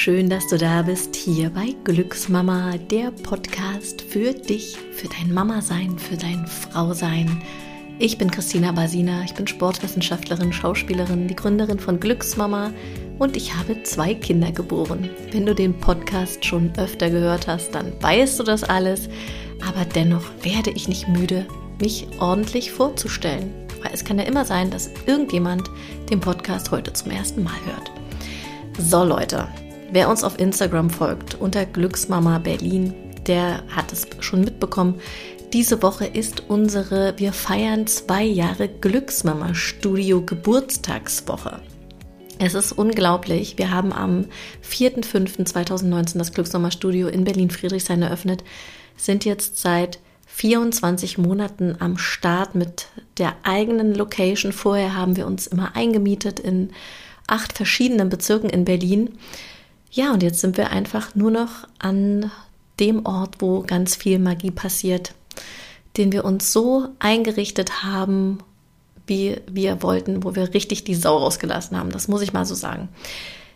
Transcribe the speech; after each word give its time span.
schön, 0.00 0.30
dass 0.30 0.46
du 0.46 0.56
da 0.56 0.80
bist, 0.80 1.14
hier 1.14 1.50
bei 1.50 1.74
Glücksmama, 1.84 2.78
der 2.78 3.10
Podcast 3.10 4.00
für 4.00 4.32
dich, 4.32 4.78
für 4.92 5.08
dein 5.08 5.30
Mama-Sein, 5.30 5.98
für 5.98 6.16
dein 6.16 6.46
Frau-Sein. 6.46 7.42
Ich 7.98 8.16
bin 8.16 8.30
Christina 8.30 8.72
Basina, 8.72 9.22
ich 9.24 9.34
bin 9.34 9.46
Sportwissenschaftlerin, 9.46 10.54
Schauspielerin, 10.54 11.28
die 11.28 11.36
Gründerin 11.36 11.78
von 11.78 12.00
Glücksmama 12.00 12.72
und 13.18 13.36
ich 13.36 13.54
habe 13.54 13.82
zwei 13.82 14.14
Kinder 14.14 14.52
geboren. 14.52 15.10
Wenn 15.32 15.44
du 15.44 15.54
den 15.54 15.78
Podcast 15.78 16.46
schon 16.46 16.72
öfter 16.78 17.10
gehört 17.10 17.46
hast, 17.46 17.74
dann 17.74 17.92
weißt 18.00 18.40
du 18.40 18.44
das 18.44 18.64
alles, 18.64 19.10
aber 19.68 19.84
dennoch 19.84 20.24
werde 20.40 20.70
ich 20.70 20.88
nicht 20.88 21.08
müde, 21.08 21.46
mich 21.78 22.06
ordentlich 22.20 22.72
vorzustellen. 22.72 23.52
Weil 23.82 23.92
es 23.92 24.02
kann 24.02 24.18
ja 24.18 24.24
immer 24.24 24.46
sein, 24.46 24.70
dass 24.70 24.90
irgendjemand 25.04 25.68
den 26.08 26.20
Podcast 26.20 26.70
heute 26.70 26.90
zum 26.94 27.10
ersten 27.10 27.42
Mal 27.42 27.60
hört. 27.66 27.90
So 28.78 29.04
Leute, 29.04 29.46
wer 29.92 30.08
uns 30.08 30.24
auf 30.24 30.38
Instagram 30.38 30.90
folgt 30.90 31.34
unter 31.40 31.66
Glücksmama 31.66 32.38
Berlin, 32.38 32.94
der 33.26 33.62
hat 33.68 33.92
es 33.92 34.06
schon 34.20 34.42
mitbekommen. 34.42 35.00
Diese 35.52 35.82
Woche 35.82 36.06
ist 36.06 36.44
unsere 36.48 37.14
Wir 37.16 37.32
feiern 37.32 37.86
zwei 37.86 38.22
Jahre 38.22 38.68
Glücksmama 38.68 39.54
Studio 39.54 40.22
Geburtstagswoche. 40.24 41.60
Es 42.38 42.54
ist 42.54 42.72
unglaublich. 42.72 43.58
Wir 43.58 43.70
haben 43.70 43.92
am 43.92 44.26
4.5.2019 44.66 46.18
das 46.18 46.32
Glücksmama 46.32 46.70
Studio 46.70 47.08
in 47.08 47.24
Berlin-Friedrichshain 47.24 48.02
eröffnet, 48.02 48.44
sind 48.96 49.24
jetzt 49.24 49.58
seit 49.58 49.98
24 50.26 51.18
Monaten 51.18 51.76
am 51.80 51.98
Start 51.98 52.54
mit 52.54 52.86
der 53.18 53.34
eigenen 53.42 53.94
Location. 53.94 54.52
Vorher 54.52 54.96
haben 54.96 55.16
wir 55.16 55.26
uns 55.26 55.48
immer 55.48 55.74
eingemietet 55.74 56.38
in 56.40 56.70
acht 57.26 57.52
verschiedenen 57.52 58.08
Bezirken 58.08 58.48
in 58.48 58.64
Berlin. 58.64 59.18
Ja, 59.90 60.12
und 60.12 60.22
jetzt 60.22 60.40
sind 60.40 60.56
wir 60.56 60.70
einfach 60.70 61.14
nur 61.14 61.30
noch 61.30 61.66
an 61.78 62.30
dem 62.78 63.04
Ort, 63.04 63.36
wo 63.40 63.62
ganz 63.62 63.96
viel 63.96 64.18
Magie 64.18 64.50
passiert, 64.50 65.14
den 65.96 66.12
wir 66.12 66.24
uns 66.24 66.52
so 66.52 66.88
eingerichtet 66.98 67.82
haben, 67.82 68.38
wie 69.06 69.40
wir 69.50 69.82
wollten, 69.82 70.22
wo 70.22 70.34
wir 70.36 70.54
richtig 70.54 70.84
die 70.84 70.94
Sau 70.94 71.16
rausgelassen 71.16 71.76
haben. 71.76 71.90
Das 71.90 72.08
muss 72.08 72.22
ich 72.22 72.32
mal 72.32 72.46
so 72.46 72.54
sagen. 72.54 72.88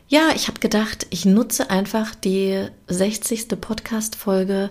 Ja, 0.09 0.31
ich 0.35 0.49
habe 0.49 0.61
gedacht, 0.61 1.07
ich 1.11 1.25
nutze 1.25 1.71
einfach 1.71 2.15
die 2.15 2.67
60. 2.89 3.48
Podcast-Folge, 3.61 4.71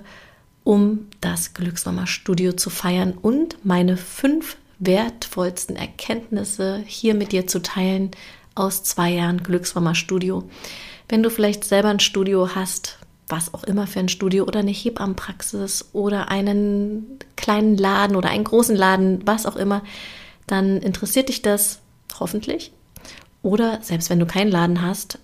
um 0.64 1.08
das 1.22 1.53
Glücksmama 1.53 2.05
Studio 2.05 2.53
zu 2.53 2.70
feiern 2.70 3.14
und 3.14 3.58
meine 3.66 3.98
fünf 3.98 4.58
wertvollsten 4.80 5.75
Erkenntnisse 5.75 6.83
hier 6.86 7.16
mit 7.16 7.31
dir 7.31 7.48
zu 7.48 7.61
teilen, 7.61 8.11
aus 8.55 8.83
zwei 8.83 9.11
Jahren 9.11 9.42
Glücksmama 9.42 9.95
Studio. 9.95 10.44
Wenn 11.09 11.23
du 11.23 11.29
vielleicht 11.29 11.63
selber 11.63 11.89
ein 11.89 11.99
Studio 11.99 12.55
hast, 12.55 12.97
was 13.27 13.53
auch 13.53 13.63
immer 13.63 13.87
für 13.87 13.99
ein 13.99 14.09
Studio 14.09 14.45
oder 14.45 14.59
eine 14.59 14.71
Hebammenpraxis 14.71 15.89
oder 15.93 16.29
einen 16.29 17.19
kleinen 17.35 17.77
Laden 17.77 18.15
oder 18.15 18.29
einen 18.29 18.43
großen 18.43 18.75
Laden, 18.75 19.21
was 19.25 19.45
auch 19.45 19.55
immer, 19.55 19.81
dann 20.47 20.77
interessiert 20.77 21.29
dich 21.29 21.41
das 21.41 21.79
hoffentlich. 22.19 22.71
Oder 23.41 23.79
selbst 23.81 24.09
wenn 24.09 24.19
du 24.19 24.25
keinen 24.25 24.51
Laden 24.51 24.81
hast, 24.81 25.19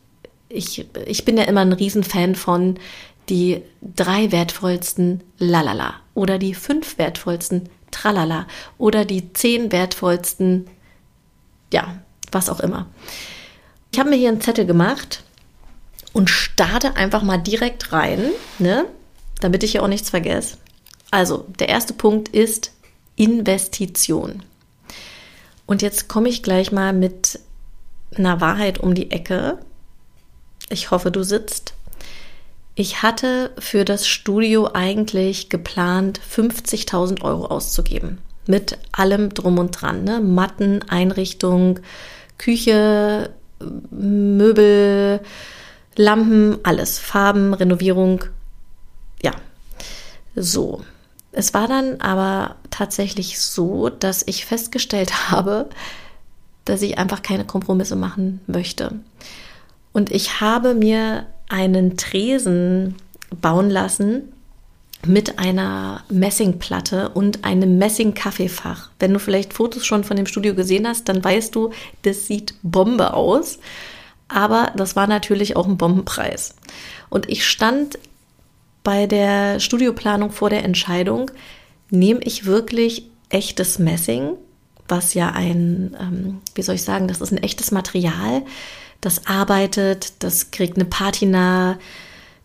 ich, 0.50 0.88
ich 1.06 1.26
bin 1.26 1.38
ja 1.38 1.44
immer 1.44 1.62
ein 1.62 1.74
Riesenfan 1.74 2.36
von 2.36 2.80
die 3.30 3.62
drei 3.82 4.32
wertvollsten 4.32 5.22
Lalala 5.38 5.96
oder 6.16 6.40
die 6.40 6.56
fünf 6.56 6.98
wertvollsten 6.98 7.70
Tralala 7.92 8.48
oder 8.78 9.06
die 9.06 9.34
zehn 9.34 9.72
wertvollsten, 9.72 10.68
ja, 11.72 12.00
was 12.32 12.50
auch 12.50 12.60
immer. 12.60 12.88
Ich 13.92 14.00
habe 14.00 14.10
mir 14.10 14.16
hier 14.16 14.30
einen 14.30 14.42
Zettel 14.42 14.66
gemacht 14.66 15.24
und 16.14 16.30
starte 16.30 16.96
einfach 16.96 17.24
mal 17.24 17.38
direkt 17.38 17.94
rein, 17.94 18.32
ne? 18.58 18.86
damit 19.40 19.64
ich 19.64 19.72
hier 19.72 19.84
auch 19.84 19.88
nichts 19.88 20.10
vergesse. 20.10 20.58
Also, 21.12 21.46
der 21.60 21.70
erste 21.70 21.94
Punkt 21.94 22.30
ist 22.30 22.72
Investition. 23.16 24.44
Und 25.66 25.82
jetzt 25.82 26.08
komme 26.08 26.30
ich 26.30 26.44
gleich 26.44 26.72
mal 26.72 26.94
mit 26.94 27.40
einer 28.16 28.42
Wahrheit 28.42 28.80
um 28.80 28.96
die 28.96 29.12
Ecke. 29.12 29.60
Ich 30.70 30.92
hoffe, 30.92 31.12
du 31.12 31.24
sitzt. 31.24 31.74
Ich 32.76 33.02
hatte 33.02 33.52
für 33.60 33.86
das 33.86 34.08
Studio 34.08 34.70
eigentlich 34.74 35.50
geplant, 35.50 36.20
50.000 36.20 37.24
Euro 37.24 37.48
auszugeben. 37.48 38.20
Mit 38.48 38.78
allem 38.92 39.34
drum 39.34 39.60
und 39.60 39.72
dran. 39.72 40.04
Ne? 40.04 40.22
Matten, 40.22 40.82
Einrichtung, 40.90 41.82
Küche, 42.38 43.32
Möbel, 43.92 45.20
Lampen, 46.00 46.60
alles. 46.64 46.98
Farben, 46.98 47.54
Renovierung. 47.54 48.24
Ja. 49.22 49.34
So. 50.34 50.86
Es 51.34 51.54
war 51.54 51.68
dann 51.68 52.00
aber 52.00 52.56
tatsächlich 52.70 53.42
so, 53.42 53.90
dass 53.90 54.24
ich 54.26 54.46
festgestellt 54.46 55.32
habe, 55.32 55.70
dass 56.64 56.82
ich 56.84 56.98
einfach 56.98 57.22
keine 57.22 57.44
Kompromisse 57.44 57.98
machen 57.98 58.40
möchte. 58.48 58.94
Und 59.92 60.10
ich 60.10 60.40
habe 60.40 60.74
mir 60.74 61.26
einen 61.50 61.98
Tresen 61.98 62.96
bauen 63.42 63.70
lassen, 63.70 64.32
mit 65.06 65.40
einer 65.40 66.04
Messingplatte 66.10 67.10
und 67.10 67.44
einem 67.44 67.78
Messing-Kaffeefach. 67.78 68.90
Wenn 69.00 69.14
du 69.14 69.20
vielleicht 69.20 69.54
Fotos 69.54 69.86
schon 69.86 70.04
von 70.04 70.18
dem 70.18 70.26
Studio 70.26 70.56
gesehen 70.56 70.88
hast, 70.88 71.10
dann 71.10 71.24
weißt 71.24 71.56
du, 71.56 71.72
das 72.04 72.28
sieht 72.28 72.54
Bombe 72.64 73.14
aus. 73.14 73.60
Aber 74.30 74.72
das 74.76 74.96
war 74.96 75.08
natürlich 75.08 75.56
auch 75.56 75.68
ein 75.68 75.78
Bombenpreis. 75.78 76.56
Und 77.10 77.28
ich 77.30 77.46
stand 77.46 78.00
bei 78.84 79.08
der 79.08 79.60
Studioplanung 79.60 80.32
vor 80.32 80.50
der 80.50 80.64
Entscheidung, 80.64 81.32
nehme 81.90 82.22
ich 82.24 82.46
wirklich 82.46 83.10
echtes 83.30 83.80
Messing, 83.80 84.34
was 84.88 85.14
ja 85.14 85.32
ein, 85.32 85.96
ähm, 86.00 86.42
wie 86.56 86.62
soll 86.62 86.76
ich 86.76 86.84
sagen, 86.84 87.08
das 87.08 87.22
ist 87.22 87.32
ein 87.32 87.44
echtes 87.44 87.72
Material, 87.72 88.44
das 89.02 89.28
arbeitet, 89.28 90.24
das 90.24 90.52
kriegt 90.52 90.78
eine 90.78 90.86
Patina, 90.86 91.78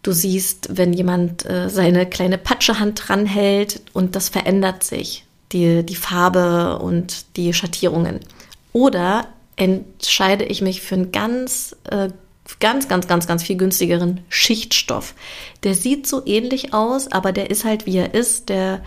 Du 0.05 0.13
siehst, 0.13 0.77
wenn 0.77 0.93
jemand 0.93 1.47
äh, 1.47 1.71
seine 1.71 2.05
kleine 2.05 2.37
Patschehand 2.37 3.09
dranhält 3.09 3.81
und 3.95 4.15
das 4.15 4.29
verändert 4.29 4.85
sich, 4.85 5.25
die, 5.51 5.83
die 5.83 5.97
Farbe 5.97 6.79
und 6.79 7.25
die 7.39 7.55
Schattierungen. 7.55 8.21
Oder 8.75 9.29
entscheide 9.57 10.45
ich 10.45 10.63
mich 10.63 10.81
für 10.81 10.95
einen 10.95 11.13
ganz, 11.13 11.77
äh, 11.91 12.09
ganz, 12.61 12.89
ganz, 12.89 13.07
ganz, 13.07 13.27
ganz 13.27 13.43
viel 13.43 13.57
günstigeren 13.57 14.21
Schichtstoff. 14.29 15.15
Der 15.63 15.75
sieht 15.75 16.07
so 16.07 16.23
ähnlich 16.27 16.75
aus, 16.75 17.11
aber 17.11 17.33
der 17.33 17.51
ist 17.51 17.65
halt 17.65 17.87
wie 17.87 17.97
er 17.97 18.15
ist. 18.15 18.49
Der 18.49 18.83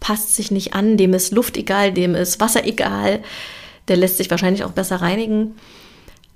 passt 0.00 0.34
sich 0.34 0.50
nicht 0.50 0.74
an, 0.74 0.96
dem 0.96 1.14
ist 1.14 1.32
Luft 1.32 1.56
egal, 1.56 1.92
dem 1.92 2.14
ist 2.14 2.40
Wasser 2.40 2.66
egal. 2.66 3.22
Der 3.88 3.96
lässt 3.96 4.18
sich 4.18 4.30
wahrscheinlich 4.30 4.64
auch 4.64 4.72
besser 4.72 4.96
reinigen. 4.96 5.54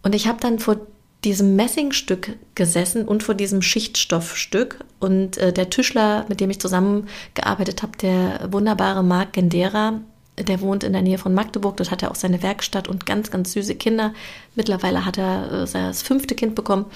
Und 0.03 0.15
ich 0.15 0.27
habe 0.27 0.41
dann 0.41 0.59
vor 0.59 0.79
diesem 1.25 1.55
Messingstück 1.55 2.37
gesessen 2.55 3.07
und 3.07 3.23
vor 3.23 3.35
diesem 3.35 3.63
Schichtstoffstück. 3.63 4.85
Und 4.99 5.39
äh, 5.39 5.53
der 5.53 5.71
Tischler, 5.71 6.25
mit 6.29 6.41
dem 6.41 6.51
ich 6.51 6.61
zusammengearbeitet 6.61 7.83
habe, 7.83 7.97
der 7.99 8.49
wunderbare 8.51 9.05
Marc 9.05 9.35
Gendera, 9.35 10.01
der 10.39 10.61
wohnt 10.61 10.85
in 10.85 10.93
der 10.93 11.03
Nähe 11.03 11.19
von 11.19 11.35
Magdeburg. 11.35 11.77
Dort 11.77 11.91
hat 11.91 12.03
er 12.03 12.11
auch 12.11 12.17
seine 12.17 12.43
Werkstatt 12.43 12.89
und 12.89 13.07
ganz, 13.07 13.31
ganz 13.31 13.53
süße 13.53 13.75
Kinder. 13.75 14.15
Mittlerweile 14.55 15.05
hat 15.05 15.19
er 15.19 15.65
äh, 15.65 15.73
das 15.73 16.03
fünfte 16.03 16.35
Kind 16.35 16.55
bekommen. 16.55 16.87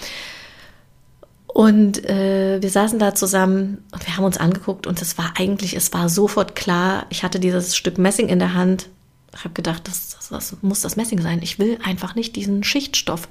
Und 1.47 2.05
äh, 2.05 2.61
wir 2.61 2.69
saßen 2.69 2.99
da 2.99 3.15
zusammen 3.15 3.83
und 3.91 4.07
wir 4.07 4.17
haben 4.17 4.25
uns 4.25 4.37
angeguckt 4.37 4.87
und 4.87 5.01
es 5.01 5.17
war 5.17 5.33
eigentlich, 5.39 5.75
es 5.75 5.91
war 5.95 6.11
sofort 6.11 6.55
klar, 6.55 7.07
ich 7.09 7.23
hatte 7.23 7.41
dieses 7.41 7.75
Stück 7.75 7.97
Messing 7.97 8.29
in 8.29 8.39
der 8.39 8.53
Hand. 8.53 8.91
Ich 9.35 9.45
habe 9.45 9.55
gedacht, 9.55 9.89
das, 9.89 10.11
das, 10.11 10.29
das 10.29 10.57
muss 10.61 10.83
das 10.83 10.97
Messing 10.97 11.23
sein. 11.23 11.41
Ich 11.43 11.59
will 11.59 11.79
einfach 11.83 12.15
nicht 12.15 12.37
diesen 12.37 12.63
Schichtstoff. 12.63 13.29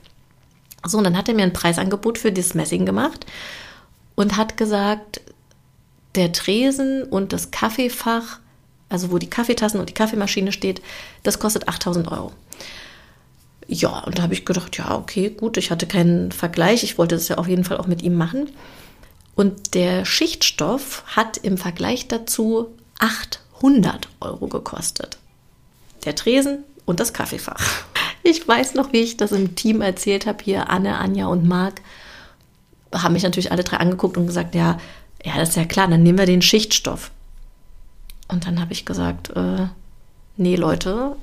So, 0.83 0.97
und 0.97 1.03
dann 1.03 1.17
hat 1.17 1.29
er 1.29 1.35
mir 1.35 1.43
ein 1.43 1.53
Preisangebot 1.53 2.17
für 2.17 2.31
dieses 2.31 2.55
Messing 2.55 2.85
gemacht 2.85 3.27
und 4.15 4.37
hat 4.37 4.57
gesagt, 4.57 5.21
der 6.15 6.31
Tresen 6.31 7.03
und 7.03 7.33
das 7.33 7.51
Kaffeefach, 7.51 8.39
also 8.95 9.11
wo 9.11 9.17
die 9.17 9.29
Kaffeetassen 9.29 9.79
und 9.79 9.89
die 9.89 9.93
Kaffeemaschine 9.93 10.51
steht, 10.51 10.81
das 11.23 11.39
kostet 11.39 11.67
8000 11.67 12.11
Euro. 12.11 12.31
Ja, 13.67 13.99
und 13.99 14.17
da 14.17 14.23
habe 14.23 14.33
ich 14.33 14.45
gedacht, 14.45 14.77
ja, 14.77 14.95
okay, 14.95 15.29
gut, 15.29 15.57
ich 15.57 15.71
hatte 15.71 15.87
keinen 15.87 16.31
Vergleich, 16.31 16.83
ich 16.83 16.97
wollte 16.97 17.15
das 17.15 17.27
ja 17.27 17.37
auf 17.37 17.47
jeden 17.47 17.63
Fall 17.63 17.77
auch 17.77 17.87
mit 17.87 18.01
ihm 18.01 18.15
machen. 18.15 18.49
Und 19.35 19.73
der 19.73 20.05
Schichtstoff 20.05 21.03
hat 21.07 21.37
im 21.37 21.57
Vergleich 21.57 22.07
dazu 22.07 22.67
800 22.99 24.07
Euro 24.21 24.47
gekostet. 24.47 25.17
Der 26.05 26.15
Tresen 26.15 26.63
und 26.85 26.99
das 26.99 27.13
Kaffeefach. 27.13 27.61
Ich 28.27 28.47
weiß 28.47 28.73
noch, 28.73 28.91
wie 28.91 29.01
ich 29.01 29.17
das 29.17 29.31
im 29.31 29.53
Team 29.53 29.81
erzählt 29.81 30.25
habe, 30.25 30.43
hier 30.43 30.71
Anne, 30.71 30.97
Anja 30.97 31.27
und 31.27 31.47
Marc, 31.47 31.81
haben 32.91 33.13
mich 33.13 33.21
natürlich 33.21 33.51
alle 33.51 33.63
drei 33.63 33.77
angeguckt 33.77 34.17
und 34.17 34.25
gesagt, 34.25 34.55
ja, 34.55 34.79
ja, 35.23 35.37
das 35.37 35.49
ist 35.49 35.57
ja 35.57 35.65
klar, 35.65 35.87
dann 35.87 36.01
nehmen 36.01 36.17
wir 36.17 36.25
den 36.25 36.41
Schichtstoff. 36.41 37.11
Und 38.27 38.45
dann 38.45 38.59
habe 38.59 38.73
ich 38.73 38.85
gesagt, 38.85 39.29
äh, 39.35 39.67
nee, 40.37 40.55
Leute, 40.55 41.15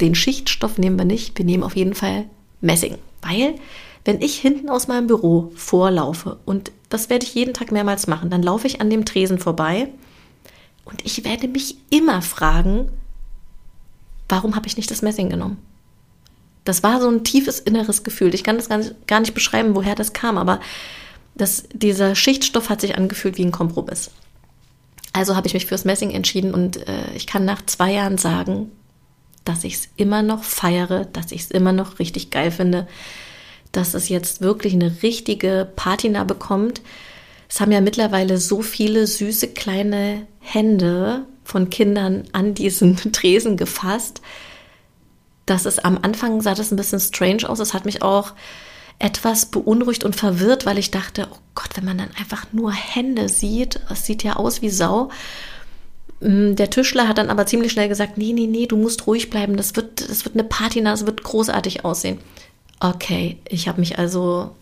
den 0.00 0.14
Schichtstoff 0.14 0.78
nehmen 0.78 0.98
wir 0.98 1.04
nicht, 1.04 1.36
wir 1.38 1.44
nehmen 1.44 1.62
auf 1.62 1.76
jeden 1.76 1.94
Fall 1.94 2.26
Messing. 2.60 2.98
Weil, 3.22 3.54
wenn 4.04 4.20
ich 4.20 4.36
hinten 4.38 4.68
aus 4.68 4.88
meinem 4.88 5.06
Büro 5.06 5.52
vorlaufe, 5.54 6.38
und 6.44 6.72
das 6.88 7.10
werde 7.10 7.24
ich 7.24 7.34
jeden 7.34 7.54
Tag 7.54 7.72
mehrmals 7.72 8.06
machen, 8.06 8.30
dann 8.30 8.42
laufe 8.42 8.66
ich 8.66 8.80
an 8.80 8.90
dem 8.90 9.04
Tresen 9.04 9.38
vorbei 9.38 9.88
und 10.84 11.04
ich 11.04 11.24
werde 11.24 11.48
mich 11.48 11.76
immer 11.90 12.20
fragen, 12.22 12.90
warum 14.28 14.56
habe 14.56 14.66
ich 14.66 14.76
nicht 14.76 14.90
das 14.90 15.02
Messing 15.02 15.30
genommen? 15.30 15.58
Das 16.64 16.82
war 16.82 17.00
so 17.00 17.08
ein 17.08 17.24
tiefes 17.24 17.60
inneres 17.60 18.02
Gefühl. 18.02 18.34
Ich 18.34 18.44
kann 18.44 18.56
das 18.56 18.68
gar 18.68 18.78
nicht, 18.78 19.06
gar 19.06 19.20
nicht 19.20 19.34
beschreiben, 19.34 19.74
woher 19.74 19.94
das 19.94 20.12
kam, 20.12 20.36
aber 20.36 20.60
das, 21.34 21.64
dieser 21.72 22.14
Schichtstoff 22.14 22.68
hat 22.68 22.80
sich 22.80 22.98
angefühlt 22.98 23.38
wie 23.38 23.44
ein 23.44 23.52
Kompromiss. 23.52 24.10
Also 25.12 25.36
habe 25.36 25.46
ich 25.46 25.54
mich 25.54 25.66
fürs 25.66 25.84
Messing 25.84 26.10
entschieden 26.10 26.54
und 26.54 26.86
äh, 26.88 27.12
ich 27.14 27.26
kann 27.26 27.44
nach 27.44 27.64
zwei 27.66 27.92
Jahren 27.92 28.18
sagen, 28.18 28.70
dass 29.44 29.64
ich 29.64 29.74
es 29.74 29.88
immer 29.96 30.22
noch 30.22 30.44
feiere, 30.44 31.06
dass 31.06 31.32
ich 31.32 31.42
es 31.42 31.50
immer 31.50 31.72
noch 31.72 31.98
richtig 31.98 32.30
geil 32.30 32.50
finde, 32.50 32.86
dass 33.72 33.94
es 33.94 34.08
jetzt 34.08 34.40
wirklich 34.40 34.74
eine 34.74 35.02
richtige 35.02 35.68
Patina 35.76 36.24
bekommt. 36.24 36.80
Es 37.48 37.60
haben 37.60 37.72
ja 37.72 37.80
mittlerweile 37.80 38.38
so 38.38 38.62
viele 38.62 39.06
süße 39.06 39.48
kleine 39.48 40.26
Hände 40.38 41.26
von 41.44 41.70
Kindern 41.70 42.24
an 42.32 42.54
diesen 42.54 42.96
Tresen 43.12 43.56
gefasst, 43.56 44.20
dass 45.46 45.64
es 45.64 45.80
am 45.80 45.98
Anfang 46.02 46.40
sah 46.42 46.54
das 46.54 46.70
ein 46.70 46.76
bisschen 46.76 47.00
strange 47.00 47.48
aus. 47.48 47.58
Es 47.58 47.74
hat 47.74 47.84
mich 47.84 48.02
auch 48.02 48.32
etwas 49.00 49.46
beunruhigt 49.46 50.04
und 50.04 50.14
verwirrt, 50.14 50.66
weil 50.66 50.78
ich 50.78 50.90
dachte, 50.90 51.26
oh 51.32 51.38
Gott, 51.54 51.70
wenn 51.74 51.86
man 51.86 51.98
dann 51.98 52.10
einfach 52.18 52.46
nur 52.52 52.70
Hände 52.70 53.28
sieht, 53.28 53.80
es 53.90 54.04
sieht 54.04 54.22
ja 54.22 54.36
aus 54.36 54.60
wie 54.62 54.68
Sau. 54.68 55.10
Mm, 56.20 56.54
der 56.54 56.68
Tischler 56.68 57.08
hat 57.08 57.16
dann 57.18 57.30
aber 57.30 57.46
ziemlich 57.46 57.72
schnell 57.72 57.88
gesagt, 57.88 58.18
nee, 58.18 58.32
nee, 58.34 58.46
nee, 58.46 58.66
du 58.66 58.76
musst 58.76 59.06
ruhig 59.06 59.30
bleiben, 59.30 59.56
das 59.56 59.74
wird, 59.74 60.08
das 60.08 60.26
wird 60.26 60.34
eine 60.34 60.44
Patina, 60.44 60.90
das 60.90 61.06
wird 61.06 61.24
großartig 61.24 61.84
aussehen. 61.84 62.18
Okay, 62.78 63.38
ich 63.48 63.68
habe 63.68 63.80
mich 63.80 63.98
also 63.98 64.54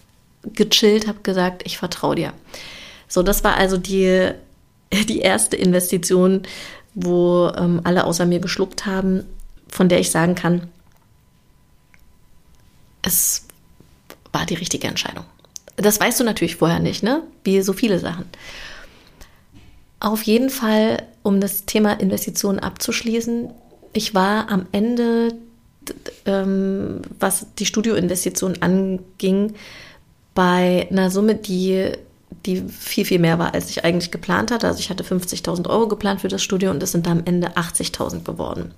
gechillt, 0.45 1.09
habe 1.09 1.19
gesagt, 1.25 1.63
ich 1.67 1.77
vertraue 1.77 2.15
dir. 2.15 2.33
So, 3.09 3.25
das 3.25 3.43
war 3.43 3.57
also 3.57 3.77
die, 3.77 4.31
die 5.09 5.19
erste 5.19 5.57
Investition, 5.57 6.43
wo 6.95 7.51
ähm, 7.57 7.81
alle 7.83 8.05
außer 8.05 8.25
mir 8.25 8.39
geschluckt 8.39 8.87
haben, 8.87 9.25
von 9.69 9.89
der 9.89 9.99
ich 9.99 10.13
sagen 10.13 10.37
kann, 10.37 10.69
es 13.03 13.48
war 14.39 14.47
die 14.47 14.55
richtige 14.55 14.87
Entscheidung. 14.87 15.25
Das 15.77 16.01
weißt 16.01 16.21
du 16.21 16.25
natürlich 16.25 16.57
vorher 16.57 16.79
nicht, 16.79 17.03
ne? 17.03 17.23
Wie 17.45 17.61
so 17.61 17.73
viele 17.73 17.99
Sachen. 17.99 18.25
Auf 20.01 20.23
jeden 20.23 20.49
Fall, 20.49 21.03
um 21.25 21.41
das 21.41 21.67
Thema 21.67 21.95
Investitionen 22.01 22.61
abzuschließen, 22.61 23.51
ich 23.93 24.15
war 24.15 24.49
am 24.49 24.67
Ende, 24.71 25.35
ähm, 26.25 27.03
was 27.19 27.47
die 27.59 27.67
Studioinvestition 27.67 28.63
anging, 28.63 29.55
bei 30.35 30.87
einer 30.91 31.11
Summe, 31.11 31.35
die 31.35 31.93
die 32.47 32.63
viel, 32.69 33.05
viel 33.05 33.19
mehr 33.19 33.39
war, 33.39 33.55
als 33.55 33.71
ich 33.71 33.85
eigentlich 33.85 34.11
geplant 34.11 34.51
hatte. 34.51 34.67
Also 34.67 34.81
ich 34.81 34.91
hatte 34.91 35.05
50.000 35.05 35.69
Euro 35.69 35.89
geplant 35.89 36.21
für 36.21 36.29
das 36.29 36.43
Studio 36.43 36.71
und 36.71 36.83
es 36.83 36.93
sind 36.93 37.07
da 37.07 37.11
am 37.11 37.23
Ende 37.25 37.57
80.000 37.57 38.25
geworden. 38.25 38.73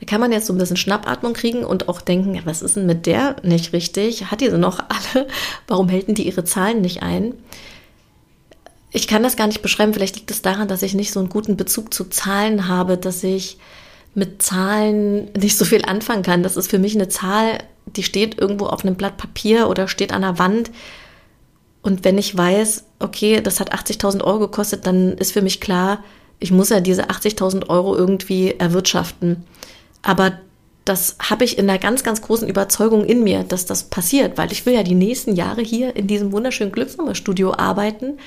Da 0.00 0.06
kann 0.06 0.20
man 0.20 0.32
jetzt 0.32 0.46
so 0.46 0.52
ein 0.52 0.58
bisschen 0.58 0.76
Schnappatmung 0.76 1.32
kriegen 1.32 1.64
und 1.64 1.88
auch 1.88 2.00
denken, 2.00 2.40
was 2.44 2.62
ist 2.62 2.76
denn 2.76 2.86
mit 2.86 3.06
der 3.06 3.36
nicht 3.42 3.72
richtig? 3.72 4.30
Hat 4.30 4.40
die 4.40 4.50
sie 4.50 4.58
noch 4.58 4.80
alle? 4.80 5.26
Warum 5.66 5.90
halten 5.90 6.14
die 6.14 6.26
ihre 6.26 6.44
Zahlen 6.44 6.80
nicht 6.80 7.02
ein? 7.02 7.34
Ich 8.92 9.08
kann 9.08 9.22
das 9.22 9.36
gar 9.36 9.46
nicht 9.46 9.62
beschreiben. 9.62 9.94
Vielleicht 9.94 10.16
liegt 10.16 10.30
es 10.30 10.42
daran, 10.42 10.68
dass 10.68 10.82
ich 10.82 10.94
nicht 10.94 11.12
so 11.12 11.20
einen 11.20 11.28
guten 11.28 11.56
Bezug 11.56 11.92
zu 11.92 12.04
Zahlen 12.04 12.68
habe, 12.68 12.96
dass 12.96 13.22
ich 13.24 13.58
mit 14.14 14.40
Zahlen 14.40 15.30
nicht 15.38 15.58
so 15.58 15.64
viel 15.64 15.84
anfangen 15.84 16.22
kann. 16.22 16.42
Das 16.42 16.56
ist 16.56 16.70
für 16.70 16.78
mich 16.78 16.94
eine 16.94 17.08
Zahl, 17.08 17.58
die 17.84 18.02
steht 18.02 18.38
irgendwo 18.40 18.66
auf 18.66 18.84
einem 18.84 18.96
Blatt 18.96 19.18
Papier 19.18 19.68
oder 19.68 19.88
steht 19.88 20.12
an 20.12 20.22
der 20.22 20.38
Wand 20.38 20.70
und 21.86 22.04
wenn 22.04 22.18
ich 22.18 22.36
weiß, 22.36 22.82
okay, 22.98 23.40
das 23.40 23.60
hat 23.60 23.72
80.000 23.72 24.24
Euro 24.24 24.40
gekostet, 24.40 24.88
dann 24.88 25.12
ist 25.12 25.30
für 25.30 25.40
mich 25.40 25.60
klar, 25.60 26.02
ich 26.40 26.50
muss 26.50 26.70
ja 26.70 26.80
diese 26.80 27.10
80.000 27.10 27.68
Euro 27.68 27.94
irgendwie 27.94 28.56
erwirtschaften. 28.58 29.44
Aber 30.02 30.32
das 30.84 31.14
habe 31.20 31.44
ich 31.44 31.58
in 31.58 31.70
einer 31.70 31.78
ganz, 31.78 32.02
ganz 32.02 32.22
großen 32.22 32.48
Überzeugung 32.48 33.04
in 33.04 33.22
mir, 33.22 33.44
dass 33.44 33.66
das 33.66 33.84
passiert, 33.84 34.36
weil 34.36 34.50
ich 34.50 34.66
will 34.66 34.74
ja 34.74 34.82
die 34.82 34.96
nächsten 34.96 35.36
Jahre 35.36 35.62
hier 35.62 35.94
in 35.94 36.08
diesem 36.08 36.32
wunderschönen 36.32 36.72
Glücksnummer-Studio 36.72 37.54
arbeiten. 37.54 38.18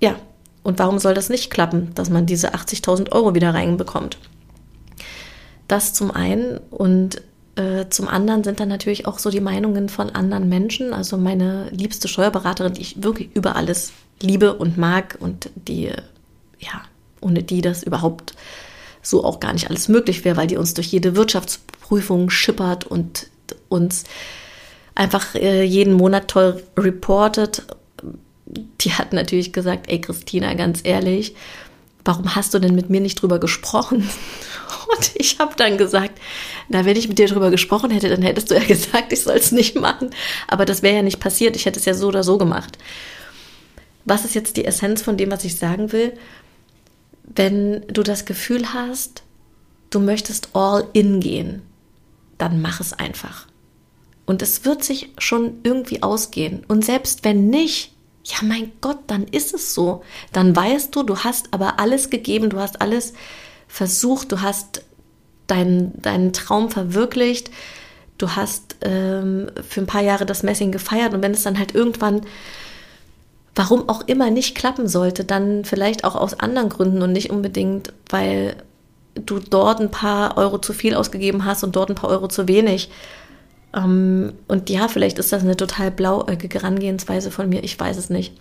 Ja, 0.00 0.16
und 0.62 0.78
warum 0.78 1.00
soll 1.00 1.12
das 1.12 1.28
nicht 1.28 1.50
klappen, 1.50 1.90
dass 1.94 2.08
man 2.08 2.24
diese 2.24 2.54
80.000 2.54 3.12
Euro 3.12 3.34
wieder 3.34 3.52
reinbekommt? 3.52 4.16
Das 5.68 5.92
zum 5.92 6.10
einen 6.10 6.56
und 6.70 7.20
äh, 7.56 7.88
zum 7.90 8.08
anderen 8.08 8.44
sind 8.44 8.60
dann 8.60 8.68
natürlich 8.68 9.06
auch 9.06 9.18
so 9.18 9.30
die 9.30 9.40
Meinungen 9.40 9.88
von 9.88 10.10
anderen 10.10 10.48
Menschen. 10.48 10.94
Also 10.94 11.18
meine 11.18 11.68
liebste 11.70 12.08
Steuerberaterin, 12.08 12.74
die 12.74 12.80
ich 12.80 13.02
wirklich 13.02 13.30
über 13.34 13.56
alles 13.56 13.92
liebe 14.20 14.54
und 14.54 14.78
mag 14.78 15.18
und 15.20 15.50
die, 15.54 15.90
ja, 16.58 16.82
ohne 17.20 17.42
die 17.42 17.60
das 17.60 17.82
überhaupt 17.82 18.34
so 19.02 19.24
auch 19.24 19.40
gar 19.40 19.52
nicht 19.52 19.68
alles 19.68 19.88
möglich 19.88 20.24
wäre, 20.24 20.36
weil 20.36 20.46
die 20.46 20.56
uns 20.56 20.74
durch 20.74 20.86
jede 20.86 21.16
Wirtschaftsprüfung 21.16 22.30
schippert 22.30 22.86
und 22.86 23.28
uns 23.68 24.04
einfach 24.94 25.34
äh, 25.34 25.64
jeden 25.64 25.94
Monat 25.94 26.28
toll 26.28 26.62
reportet. 26.76 27.64
Die 28.80 28.92
hat 28.92 29.12
natürlich 29.12 29.52
gesagt, 29.52 29.90
ey 29.90 30.00
Christina, 30.00 30.54
ganz 30.54 30.80
ehrlich, 30.84 31.34
warum 32.04 32.34
hast 32.34 32.54
du 32.54 32.58
denn 32.58 32.74
mit 32.74 32.90
mir 32.90 33.00
nicht 33.00 33.20
drüber 33.20 33.38
gesprochen? 33.40 34.08
Und 35.02 35.12
ich 35.20 35.38
habe 35.38 35.54
dann 35.56 35.78
gesagt, 35.78 36.20
na, 36.68 36.84
wenn 36.84 36.96
ich 36.96 37.08
mit 37.08 37.18
dir 37.18 37.28
drüber 37.28 37.50
gesprochen 37.50 37.90
hätte, 37.90 38.08
dann 38.08 38.22
hättest 38.22 38.50
du 38.50 38.54
ja 38.54 38.64
gesagt, 38.66 39.12
ich 39.12 39.22
soll 39.22 39.36
es 39.36 39.52
nicht 39.52 39.76
machen. 39.76 40.10
Aber 40.48 40.64
das 40.64 40.82
wäre 40.82 40.96
ja 40.96 41.02
nicht 41.02 41.20
passiert. 41.20 41.56
Ich 41.56 41.66
hätte 41.66 41.78
es 41.78 41.84
ja 41.84 41.94
so 41.94 42.08
oder 42.08 42.24
so 42.24 42.38
gemacht. 42.38 42.78
Was 44.04 44.24
ist 44.24 44.34
jetzt 44.34 44.56
die 44.56 44.64
Essenz 44.64 45.02
von 45.02 45.16
dem, 45.16 45.30
was 45.30 45.44
ich 45.44 45.56
sagen 45.56 45.92
will? 45.92 46.12
Wenn 47.24 47.86
du 47.86 48.02
das 48.02 48.24
Gefühl 48.24 48.74
hast, 48.74 49.22
du 49.90 50.00
möchtest 50.00 50.50
all 50.54 50.88
in 50.92 51.20
gehen, 51.20 51.62
dann 52.38 52.60
mach 52.60 52.80
es 52.80 52.92
einfach. 52.92 53.46
Und 54.26 54.42
es 54.42 54.64
wird 54.64 54.82
sich 54.82 55.10
schon 55.18 55.58
irgendwie 55.62 56.02
ausgehen. 56.02 56.64
Und 56.66 56.84
selbst 56.84 57.24
wenn 57.24 57.48
nicht, 57.48 57.92
ja 58.24 58.38
mein 58.42 58.72
Gott, 58.80 58.98
dann 59.06 59.24
ist 59.24 59.54
es 59.54 59.74
so. 59.74 60.02
Dann 60.32 60.54
weißt 60.54 60.94
du, 60.94 61.04
du 61.04 61.18
hast 61.18 61.52
aber 61.52 61.78
alles 61.78 62.10
gegeben, 62.10 62.50
du 62.50 62.58
hast 62.58 62.80
alles 62.80 63.12
versucht, 63.68 64.32
du 64.32 64.42
hast 64.42 64.82
deinen, 65.46 66.00
deinen 66.00 66.32
Traum 66.32 66.70
verwirklicht, 66.70 67.50
du 68.18 68.30
hast 68.30 68.76
ähm, 68.82 69.50
für 69.68 69.80
ein 69.80 69.86
paar 69.86 70.02
Jahre 70.02 70.26
das 70.26 70.42
Messing 70.42 70.72
gefeiert 70.72 71.14
und 71.14 71.22
wenn 71.22 71.32
es 71.32 71.42
dann 71.42 71.58
halt 71.58 71.74
irgendwann, 71.74 72.22
warum 73.54 73.88
auch 73.88 74.06
immer, 74.06 74.30
nicht 74.30 74.56
klappen 74.56 74.88
sollte, 74.88 75.24
dann 75.24 75.64
vielleicht 75.64 76.04
auch 76.04 76.14
aus 76.14 76.38
anderen 76.38 76.68
Gründen 76.68 77.02
und 77.02 77.12
nicht 77.12 77.30
unbedingt, 77.30 77.92
weil 78.08 78.56
du 79.14 79.40
dort 79.40 79.80
ein 79.80 79.90
paar 79.90 80.38
Euro 80.38 80.58
zu 80.58 80.72
viel 80.72 80.94
ausgegeben 80.94 81.44
hast 81.44 81.64
und 81.64 81.76
dort 81.76 81.90
ein 81.90 81.96
paar 81.96 82.10
Euro 82.10 82.28
zu 82.28 82.48
wenig. 82.48 82.90
Ähm, 83.74 84.32
und 84.48 84.70
ja, 84.70 84.88
vielleicht 84.88 85.18
ist 85.18 85.32
das 85.32 85.42
eine 85.42 85.56
total 85.56 85.90
blauäugige 85.90 86.60
Herangehensweise 86.60 87.30
von 87.30 87.48
mir, 87.48 87.62
ich 87.64 87.78
weiß 87.78 87.96
es 87.96 88.10
nicht. 88.10 88.34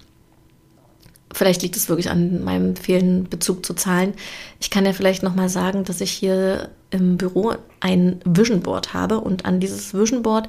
Vielleicht 1.33 1.61
liegt 1.61 1.77
es 1.77 1.89
wirklich 1.89 2.09
an 2.09 2.43
meinem 2.43 2.75
fehlenden 2.75 3.29
Bezug 3.29 3.65
zu 3.65 3.73
Zahlen. 3.73 4.13
Ich 4.59 4.69
kann 4.69 4.85
ja 4.85 4.93
vielleicht 4.93 5.23
noch 5.23 5.35
mal 5.35 5.49
sagen, 5.49 5.83
dass 5.85 6.01
ich 6.01 6.11
hier 6.11 6.69
im 6.89 7.17
Büro 7.17 7.53
ein 7.79 8.19
Vision 8.25 8.61
Board 8.61 8.93
habe 8.93 9.19
und 9.19 9.45
an 9.45 9.59
dieses 9.59 9.93
Vision 9.93 10.23
Board 10.23 10.47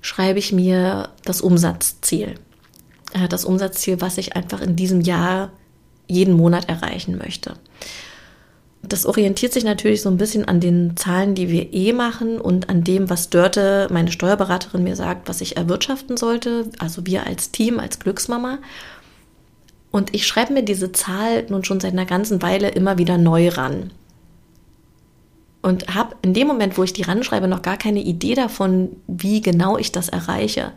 schreibe 0.00 0.38
ich 0.38 0.52
mir 0.52 1.08
das 1.24 1.40
Umsatzziel. 1.40 2.34
Äh, 3.12 3.28
das 3.28 3.44
Umsatzziel, 3.44 4.00
was 4.00 4.18
ich 4.18 4.36
einfach 4.36 4.60
in 4.60 4.76
diesem 4.76 5.00
Jahr 5.00 5.50
jeden 6.08 6.34
Monat 6.34 6.68
erreichen 6.68 7.18
möchte. 7.18 7.54
Das 8.82 9.06
orientiert 9.06 9.52
sich 9.52 9.62
natürlich 9.62 10.02
so 10.02 10.08
ein 10.08 10.16
bisschen 10.16 10.44
an 10.44 10.58
den 10.58 10.96
Zahlen, 10.96 11.36
die 11.36 11.48
wir 11.48 11.72
eh 11.72 11.92
machen 11.92 12.40
und 12.40 12.68
an 12.68 12.82
dem, 12.82 13.08
was 13.08 13.30
Dörte, 13.30 13.86
meine 13.92 14.10
Steuerberaterin, 14.10 14.82
mir 14.82 14.96
sagt, 14.96 15.28
was 15.28 15.40
ich 15.40 15.56
erwirtschaften 15.56 16.16
sollte. 16.16 16.68
Also 16.78 17.06
wir 17.06 17.26
als 17.26 17.52
Team, 17.52 17.78
als 17.78 18.00
Glücksmama. 18.00 18.58
Und 19.92 20.14
ich 20.14 20.26
schreibe 20.26 20.54
mir 20.54 20.62
diese 20.64 20.90
Zahl 20.90 21.46
nun 21.48 21.64
schon 21.64 21.78
seit 21.78 21.92
einer 21.92 22.06
ganzen 22.06 22.42
Weile 22.42 22.70
immer 22.70 22.98
wieder 22.98 23.18
neu 23.18 23.50
ran. 23.50 23.92
Und 25.60 25.94
habe 25.94 26.16
in 26.22 26.34
dem 26.34 26.48
Moment, 26.48 26.76
wo 26.76 26.82
ich 26.82 26.92
die 26.94 27.02
ranschreibe, 27.02 27.46
noch 27.46 27.62
gar 27.62 27.76
keine 27.76 28.00
Idee 28.00 28.34
davon, 28.34 28.96
wie 29.06 29.42
genau 29.42 29.78
ich 29.78 29.92
das 29.92 30.08
erreiche. 30.08 30.72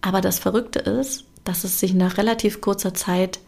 Aber 0.00 0.20
das 0.22 0.38
Verrückte 0.38 0.78
ist, 0.78 1.24
dass 1.44 1.64
es 1.64 1.80
sich 1.80 1.92
nach 1.92 2.16
relativ 2.16 2.60
kurzer 2.60 2.94
Zeit 2.94 3.40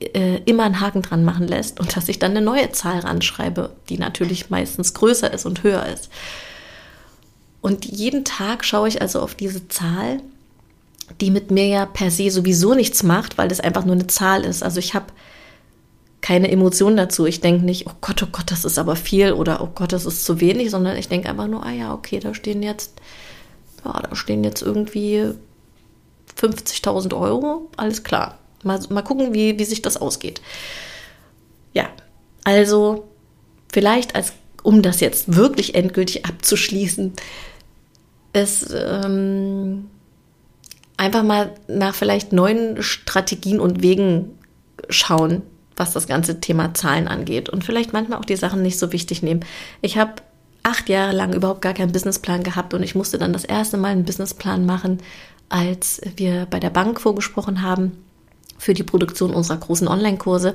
äh, 0.00 0.40
immer 0.46 0.64
einen 0.64 0.80
Haken 0.80 1.02
dran 1.02 1.24
machen 1.24 1.46
lässt 1.46 1.78
und 1.78 1.96
dass 1.96 2.08
ich 2.08 2.18
dann 2.18 2.32
eine 2.32 2.40
neue 2.40 2.72
Zahl 2.72 3.00
ranschreibe, 3.00 3.76
die 3.88 3.98
natürlich 3.98 4.50
meistens 4.50 4.94
größer 4.94 5.32
ist 5.32 5.44
und 5.44 5.62
höher 5.62 5.86
ist. 5.86 6.10
Und 7.60 7.84
jeden 7.84 8.24
Tag 8.24 8.64
schaue 8.64 8.88
ich 8.88 9.00
also 9.00 9.20
auf 9.20 9.34
diese 9.34 9.68
Zahl 9.68 10.20
die 11.20 11.30
mit 11.30 11.50
mir 11.50 11.66
ja 11.66 11.86
per 11.86 12.10
se 12.10 12.30
sowieso 12.30 12.74
nichts 12.74 13.02
macht, 13.02 13.38
weil 13.38 13.48
das 13.48 13.60
einfach 13.60 13.84
nur 13.84 13.94
eine 13.94 14.06
Zahl 14.06 14.44
ist. 14.44 14.62
Also 14.62 14.78
ich 14.78 14.94
habe 14.94 15.06
keine 16.20 16.50
Emotion 16.50 16.96
dazu. 16.96 17.26
Ich 17.26 17.40
denke 17.40 17.64
nicht, 17.64 17.86
oh 17.86 17.92
Gott, 18.00 18.22
oh 18.22 18.28
Gott, 18.32 18.50
das 18.50 18.64
ist 18.64 18.78
aber 18.78 18.96
viel 18.96 19.32
oder 19.32 19.60
oh 19.60 19.68
Gott, 19.74 19.92
das 19.92 20.06
ist 20.06 20.24
zu 20.24 20.40
wenig, 20.40 20.70
sondern 20.70 20.96
ich 20.96 21.08
denke 21.08 21.28
einfach 21.28 21.46
nur, 21.46 21.64
ah 21.64 21.72
ja, 21.72 21.92
okay, 21.92 22.18
da 22.18 22.32
stehen 22.34 22.62
jetzt 22.62 22.94
ja, 23.84 24.00
da 24.00 24.16
stehen 24.16 24.44
jetzt 24.44 24.62
irgendwie 24.62 25.30
50.000 26.38 27.18
Euro, 27.18 27.70
alles 27.76 28.02
klar. 28.02 28.38
Mal, 28.62 28.80
mal 28.88 29.02
gucken, 29.02 29.34
wie, 29.34 29.58
wie 29.58 29.64
sich 29.64 29.82
das 29.82 29.96
ausgeht. 29.96 30.40
Ja, 31.72 31.88
also 32.44 33.08
vielleicht 33.72 34.14
als, 34.14 34.32
um 34.62 34.82
das 34.82 35.00
jetzt 35.00 35.36
wirklich 35.36 35.74
endgültig 35.74 36.24
abzuschließen, 36.24 37.12
ist 38.32 38.74
ähm, 38.74 39.90
einfach 40.96 41.22
mal 41.22 41.52
nach 41.68 41.94
vielleicht 41.94 42.32
neuen 42.32 42.82
Strategien 42.82 43.60
und 43.60 43.82
Wegen 43.82 44.38
schauen, 44.88 45.42
was 45.76 45.92
das 45.92 46.06
ganze 46.06 46.40
Thema 46.40 46.74
Zahlen 46.74 47.08
angeht 47.08 47.48
und 47.48 47.64
vielleicht 47.64 47.92
manchmal 47.92 48.18
auch 48.18 48.24
die 48.24 48.36
Sachen 48.36 48.62
nicht 48.62 48.78
so 48.78 48.92
wichtig 48.92 49.22
nehmen. 49.22 49.44
Ich 49.80 49.98
habe 49.98 50.14
acht 50.62 50.88
Jahre 50.88 51.12
lang 51.12 51.32
überhaupt 51.32 51.62
gar 51.62 51.74
keinen 51.74 51.92
Businessplan 51.92 52.42
gehabt 52.42 52.74
und 52.74 52.82
ich 52.82 52.94
musste 52.94 53.18
dann 53.18 53.32
das 53.32 53.44
erste 53.44 53.76
Mal 53.76 53.88
einen 53.88 54.04
Businessplan 54.04 54.64
machen, 54.64 54.98
als 55.48 56.00
wir 56.16 56.46
bei 56.46 56.58
der 56.58 56.70
Bank 56.70 57.00
vorgesprochen 57.00 57.62
haben 57.62 57.92
für 58.56 58.74
die 58.74 58.82
Produktion 58.82 59.34
unserer 59.34 59.58
großen 59.58 59.88
Online-Kurse. 59.88 60.54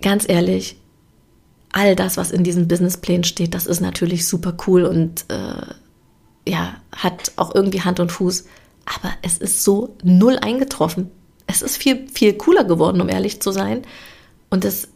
Ganz 0.00 0.28
ehrlich, 0.28 0.76
all 1.72 1.96
das, 1.96 2.16
was 2.16 2.30
in 2.30 2.44
diesen 2.44 2.68
Businessplänen 2.68 3.24
steht, 3.24 3.54
das 3.54 3.66
ist 3.66 3.80
natürlich 3.80 4.28
super 4.28 4.54
cool 4.66 4.84
und 4.84 5.24
äh, 5.28 6.50
ja, 6.50 6.74
hat 6.94 7.32
auch 7.36 7.54
irgendwie 7.54 7.80
Hand 7.80 8.00
und 8.00 8.12
Fuß. 8.12 8.44
Aber 8.84 9.12
es 9.22 9.38
ist 9.38 9.64
so 9.64 9.96
null 10.02 10.38
eingetroffen. 10.38 11.10
Es 11.46 11.62
ist 11.62 11.76
viel, 11.76 12.08
viel 12.08 12.34
cooler 12.34 12.64
geworden, 12.64 13.00
um 13.00 13.08
ehrlich 13.08 13.40
zu 13.40 13.52
sein. 13.52 13.82
Und 14.50 14.64
es 14.64 14.88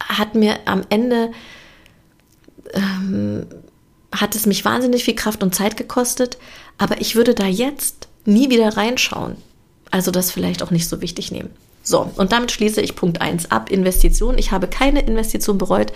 hat 0.00 0.34
mir 0.34 0.58
am 0.66 0.82
Ende, 0.88 1.32
ähm, 2.72 3.46
hat 4.12 4.34
es 4.34 4.46
mich 4.46 4.64
wahnsinnig 4.64 5.04
viel 5.04 5.14
Kraft 5.14 5.42
und 5.42 5.54
Zeit 5.54 5.76
gekostet. 5.76 6.38
Aber 6.78 7.00
ich 7.00 7.16
würde 7.16 7.34
da 7.34 7.46
jetzt 7.46 8.08
nie 8.24 8.50
wieder 8.50 8.76
reinschauen. 8.76 9.36
Also 9.90 10.10
das 10.10 10.30
vielleicht 10.30 10.62
auch 10.62 10.70
nicht 10.70 10.88
so 10.88 11.00
wichtig 11.00 11.30
nehmen. 11.30 11.50
So, 11.82 12.10
und 12.16 12.32
damit 12.32 12.50
schließe 12.50 12.80
ich 12.80 12.96
Punkt 12.96 13.20
1 13.20 13.50
ab. 13.50 13.70
Investition. 13.70 14.38
Ich 14.38 14.50
habe 14.50 14.66
keine 14.66 15.00
Investition 15.00 15.58
bereut. 15.58 15.92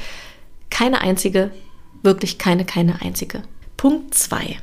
Keine 0.71 1.01
einzige. 1.01 1.51
Wirklich 2.03 2.39
keine, 2.39 2.65
keine 2.65 3.01
einzige. 3.01 3.43
Punkt 3.77 4.15
2. 4.15 4.59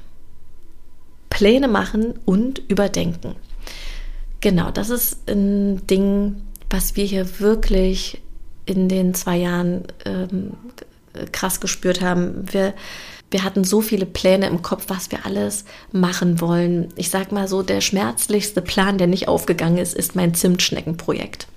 Pläne 1.35 1.67
machen 1.67 2.13
und 2.23 2.61
überdenken. 2.69 3.35
Genau, 4.39 4.71
das 4.71 4.89
ist 4.89 5.29
ein 5.29 5.85
Ding, 5.85 6.37
was 6.69 6.95
wir 6.95 7.03
hier 7.03 7.41
wirklich 7.41 8.21
in 8.65 8.87
den 8.87 9.13
zwei 9.13 9.35
Jahren 9.35 9.83
ähm, 10.05 10.53
krass 11.33 11.59
gespürt 11.59 11.99
haben. 11.99 12.45
Wir, 12.53 12.73
wir 13.31 13.43
hatten 13.43 13.65
so 13.65 13.81
viele 13.81 14.05
Pläne 14.05 14.47
im 14.47 14.61
Kopf, 14.61 14.85
was 14.87 15.11
wir 15.11 15.25
alles 15.25 15.65
machen 15.91 16.39
wollen. 16.39 16.93
Ich 16.95 17.09
sag 17.09 17.33
mal 17.33 17.49
so, 17.49 17.63
der 17.63 17.81
schmerzlichste 17.81 18.61
Plan, 18.61 18.97
der 18.97 19.07
nicht 19.07 19.27
aufgegangen 19.27 19.77
ist, 19.77 19.93
ist 19.93 20.15
mein 20.15 20.35
Zimtschneckenprojekt. 20.35 21.47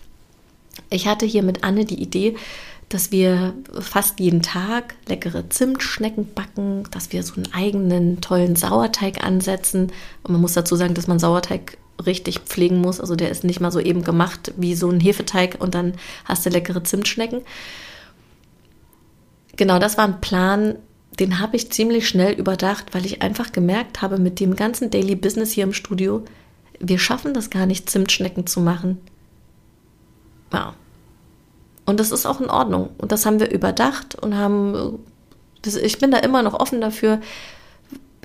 Ich 0.90 1.06
hatte 1.06 1.24
hier 1.24 1.44
mit 1.44 1.62
Anne 1.62 1.84
die 1.84 2.02
Idee, 2.02 2.34
dass 2.88 3.12
wir 3.12 3.54
fast 3.80 4.18
jeden 4.18 4.42
Tag 4.42 4.94
leckere 5.06 5.50
Zimtschnecken 5.50 6.32
backen, 6.32 6.84
dass 6.90 7.12
wir 7.12 7.22
so 7.22 7.34
einen 7.34 7.52
eigenen 7.52 8.20
tollen 8.20 8.56
Sauerteig 8.56 9.22
ansetzen. 9.22 9.92
Und 10.22 10.32
man 10.32 10.40
muss 10.40 10.54
dazu 10.54 10.74
sagen, 10.74 10.94
dass 10.94 11.06
man 11.06 11.18
Sauerteig 11.18 11.76
richtig 12.04 12.40
pflegen 12.40 12.80
muss. 12.80 13.00
Also 13.00 13.14
der 13.14 13.30
ist 13.30 13.44
nicht 13.44 13.60
mal 13.60 13.72
so 13.72 13.80
eben 13.80 14.04
gemacht 14.04 14.52
wie 14.56 14.74
so 14.74 14.88
ein 14.90 15.00
Hefeteig 15.00 15.56
und 15.58 15.74
dann 15.74 15.94
hast 16.24 16.46
du 16.46 16.50
leckere 16.50 16.82
Zimtschnecken. 16.82 17.42
Genau, 19.56 19.78
das 19.78 19.98
war 19.98 20.04
ein 20.04 20.20
Plan, 20.20 20.76
den 21.18 21.40
habe 21.40 21.56
ich 21.56 21.70
ziemlich 21.72 22.08
schnell 22.08 22.32
überdacht, 22.32 22.94
weil 22.94 23.04
ich 23.04 23.22
einfach 23.22 23.52
gemerkt 23.52 24.00
habe, 24.00 24.18
mit 24.18 24.40
dem 24.40 24.54
ganzen 24.54 24.90
Daily 24.90 25.16
Business 25.16 25.52
hier 25.52 25.64
im 25.64 25.72
Studio, 25.72 26.24
wir 26.78 26.98
schaffen 26.98 27.34
das 27.34 27.50
gar 27.50 27.66
nicht, 27.66 27.90
Zimtschnecken 27.90 28.46
zu 28.46 28.60
machen. 28.60 28.98
Ja, 30.52 30.74
und 31.88 31.98
das 31.98 32.12
ist 32.12 32.26
auch 32.26 32.38
in 32.42 32.50
Ordnung. 32.50 32.90
Und 32.98 33.12
das 33.12 33.24
haben 33.24 33.40
wir 33.40 33.50
überdacht 33.50 34.14
und 34.14 34.36
haben, 34.36 34.98
ich 35.64 35.98
bin 35.98 36.10
da 36.10 36.18
immer 36.18 36.42
noch 36.42 36.52
offen 36.52 36.82
dafür. 36.82 37.18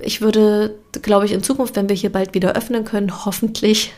Ich 0.02 0.20
würde, 0.20 0.74
glaube 1.00 1.24
ich, 1.24 1.32
in 1.32 1.42
Zukunft, 1.42 1.74
wenn 1.74 1.88
wir 1.88 1.96
hier 1.96 2.12
bald 2.12 2.34
wieder 2.34 2.52
öffnen 2.56 2.84
können, 2.84 3.10
hoffentlich, 3.24 3.94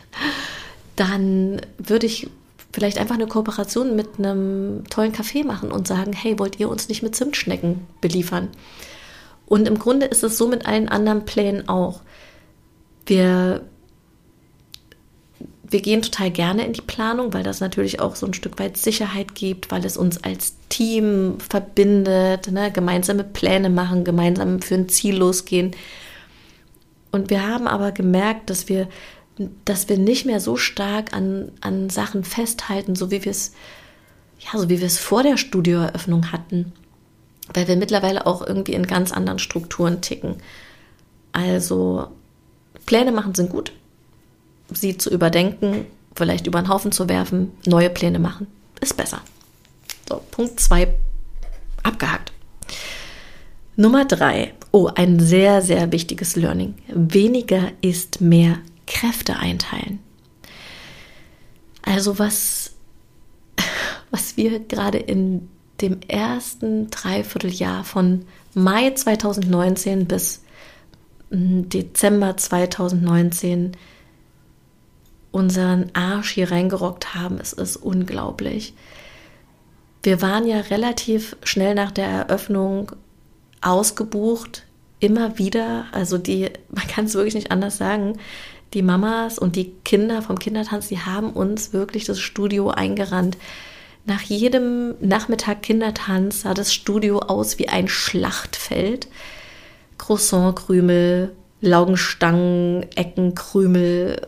dann 0.95 1.59
würde 1.77 2.05
ich 2.05 2.29
vielleicht 2.71 2.97
einfach 2.97 3.15
eine 3.15 3.27
Kooperation 3.27 3.93
mit 3.93 4.07
einem 4.17 4.85
tollen 4.89 5.11
Café 5.11 5.45
machen 5.45 5.73
und 5.73 5.85
sagen, 5.85 6.13
hey, 6.13 6.39
wollt 6.39 6.61
ihr 6.61 6.69
uns 6.69 6.87
nicht 6.87 7.03
mit 7.03 7.17
Zimtschnecken 7.17 7.85
beliefern? 7.99 8.47
Und 9.47 9.67
im 9.67 9.79
Grunde 9.79 10.05
ist 10.05 10.23
es 10.23 10.37
so 10.37 10.47
mit 10.47 10.65
allen 10.65 10.87
anderen 10.87 11.25
Plänen 11.25 11.67
auch. 11.67 11.99
Wir 13.05 13.63
wir 15.69 15.81
gehen 15.81 16.01
total 16.01 16.31
gerne 16.31 16.65
in 16.65 16.73
die 16.73 16.81
Planung, 16.81 17.33
weil 17.33 17.43
das 17.43 17.59
natürlich 17.59 17.99
auch 17.99 18.15
so 18.15 18.25
ein 18.25 18.33
Stück 18.33 18.59
weit 18.59 18.77
Sicherheit 18.77 19.35
gibt, 19.35 19.69
weil 19.71 19.83
es 19.85 19.97
uns 19.97 20.23
als 20.23 20.55
Team 20.69 21.39
verbindet, 21.39 22.51
ne? 22.51 22.71
gemeinsame 22.71 23.23
Pläne 23.23 23.69
machen, 23.69 24.03
gemeinsam 24.03 24.61
für 24.61 24.75
ein 24.75 24.89
Ziel 24.89 25.17
losgehen. 25.17 25.71
Und 27.11 27.29
wir 27.29 27.45
haben 27.45 27.67
aber 27.67 27.91
gemerkt, 27.91 28.49
dass 28.49 28.69
wir, 28.69 28.87
dass 29.65 29.89
wir 29.89 29.97
nicht 29.97 30.25
mehr 30.25 30.39
so 30.39 30.55
stark 30.55 31.13
an, 31.13 31.51
an 31.61 31.89
Sachen 31.89 32.23
festhalten, 32.23 32.95
so 32.95 33.11
wie 33.11 33.25
wir 33.25 33.31
es, 33.31 33.53
ja, 34.39 34.57
so 34.59 34.69
wie 34.69 34.79
wir 34.79 34.87
es 34.87 34.99
vor 34.99 35.23
der 35.23 35.37
Studioeröffnung 35.37 36.31
hatten, 36.31 36.71
weil 37.53 37.67
wir 37.67 37.75
mittlerweile 37.75 38.25
auch 38.25 38.45
irgendwie 38.45 38.73
in 38.73 38.87
ganz 38.87 39.11
anderen 39.11 39.39
Strukturen 39.39 40.01
ticken. 40.01 40.35
Also 41.33 42.07
Pläne 42.85 43.11
machen 43.11 43.35
sind 43.35 43.49
gut, 43.49 43.73
sie 44.71 44.97
zu 44.97 45.09
überdenken, 45.09 45.85
vielleicht 46.15 46.47
über 46.47 46.61
den 46.61 46.69
Haufen 46.69 46.91
zu 46.91 47.07
werfen, 47.09 47.51
neue 47.65 47.89
Pläne 47.89 48.19
machen. 48.19 48.47
Ist 48.81 48.97
besser. 48.97 49.21
So, 50.07 50.21
Punkt 50.31 50.59
2 50.59 50.93
abgehakt. 51.83 52.31
Nummer 53.75 54.05
3. 54.05 54.53
Oh, 54.71 54.89
ein 54.93 55.19
sehr, 55.19 55.61
sehr 55.61 55.91
wichtiges 55.91 56.35
Learning. 56.35 56.75
Weniger 56.87 57.71
ist 57.81 58.21
mehr 58.21 58.57
Kräfte 58.85 59.37
einteilen. 59.37 59.99
Also 61.83 62.19
was, 62.19 62.73
was 64.11 64.35
wir 64.35 64.59
gerade 64.59 64.97
in 64.97 65.47
dem 65.81 65.99
ersten 66.07 66.89
Dreivierteljahr 66.89 67.83
von 67.83 68.25
Mai 68.53 68.91
2019 68.91 70.05
bis 70.05 70.41
hm, 71.29 71.69
Dezember 71.69 72.35
2019 72.35 73.73
unseren 75.31 75.91
Arsch 75.93 76.31
hier 76.31 76.51
reingerockt 76.51 77.15
haben. 77.15 77.39
Es 77.39 77.53
ist 77.53 77.77
unglaublich. 77.77 78.73
Wir 80.03 80.21
waren 80.21 80.47
ja 80.47 80.59
relativ 80.61 81.35
schnell 81.43 81.75
nach 81.75 81.91
der 81.91 82.07
Eröffnung 82.07 82.93
ausgebucht, 83.61 84.63
immer 84.99 85.37
wieder. 85.37 85.85
Also 85.91 86.17
die, 86.17 86.49
man 86.69 86.87
kann 86.87 87.05
es 87.05 87.15
wirklich 87.15 87.35
nicht 87.35 87.51
anders 87.51 87.77
sagen. 87.77 88.17
Die 88.73 88.81
Mamas 88.81 89.39
und 89.39 89.55
die 89.55 89.71
Kinder 89.85 90.21
vom 90.21 90.39
Kindertanz, 90.39 90.89
die 90.89 90.99
haben 90.99 91.31
uns 91.31 91.71
wirklich 91.71 92.05
das 92.05 92.19
Studio 92.19 92.69
eingerannt. 92.69 93.37
Nach 94.05 94.21
jedem 94.21 94.95
Nachmittag 95.01 95.63
Kindertanz 95.63 96.41
sah 96.41 96.53
das 96.53 96.73
Studio 96.73 97.19
aus 97.19 97.59
wie 97.59 97.69
ein 97.69 97.87
Schlachtfeld. 97.87 99.07
Croissantkrümel, 99.97 101.33
Laugenstangen, 101.59 102.85
Eckenkrümel, 102.95 104.21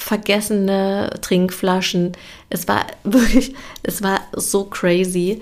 vergessene 0.00 1.10
Trinkflaschen. 1.20 2.12
Es 2.48 2.66
war 2.66 2.86
wirklich, 3.04 3.54
es 3.82 4.02
war 4.02 4.20
so 4.34 4.64
crazy. 4.64 5.40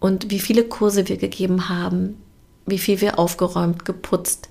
Und 0.00 0.30
wie 0.30 0.40
viele 0.40 0.64
Kurse 0.64 1.08
wir 1.08 1.16
gegeben 1.16 1.68
haben, 1.68 2.16
wie 2.66 2.78
viel 2.78 3.00
wir 3.00 3.18
aufgeräumt, 3.18 3.84
geputzt. 3.84 4.48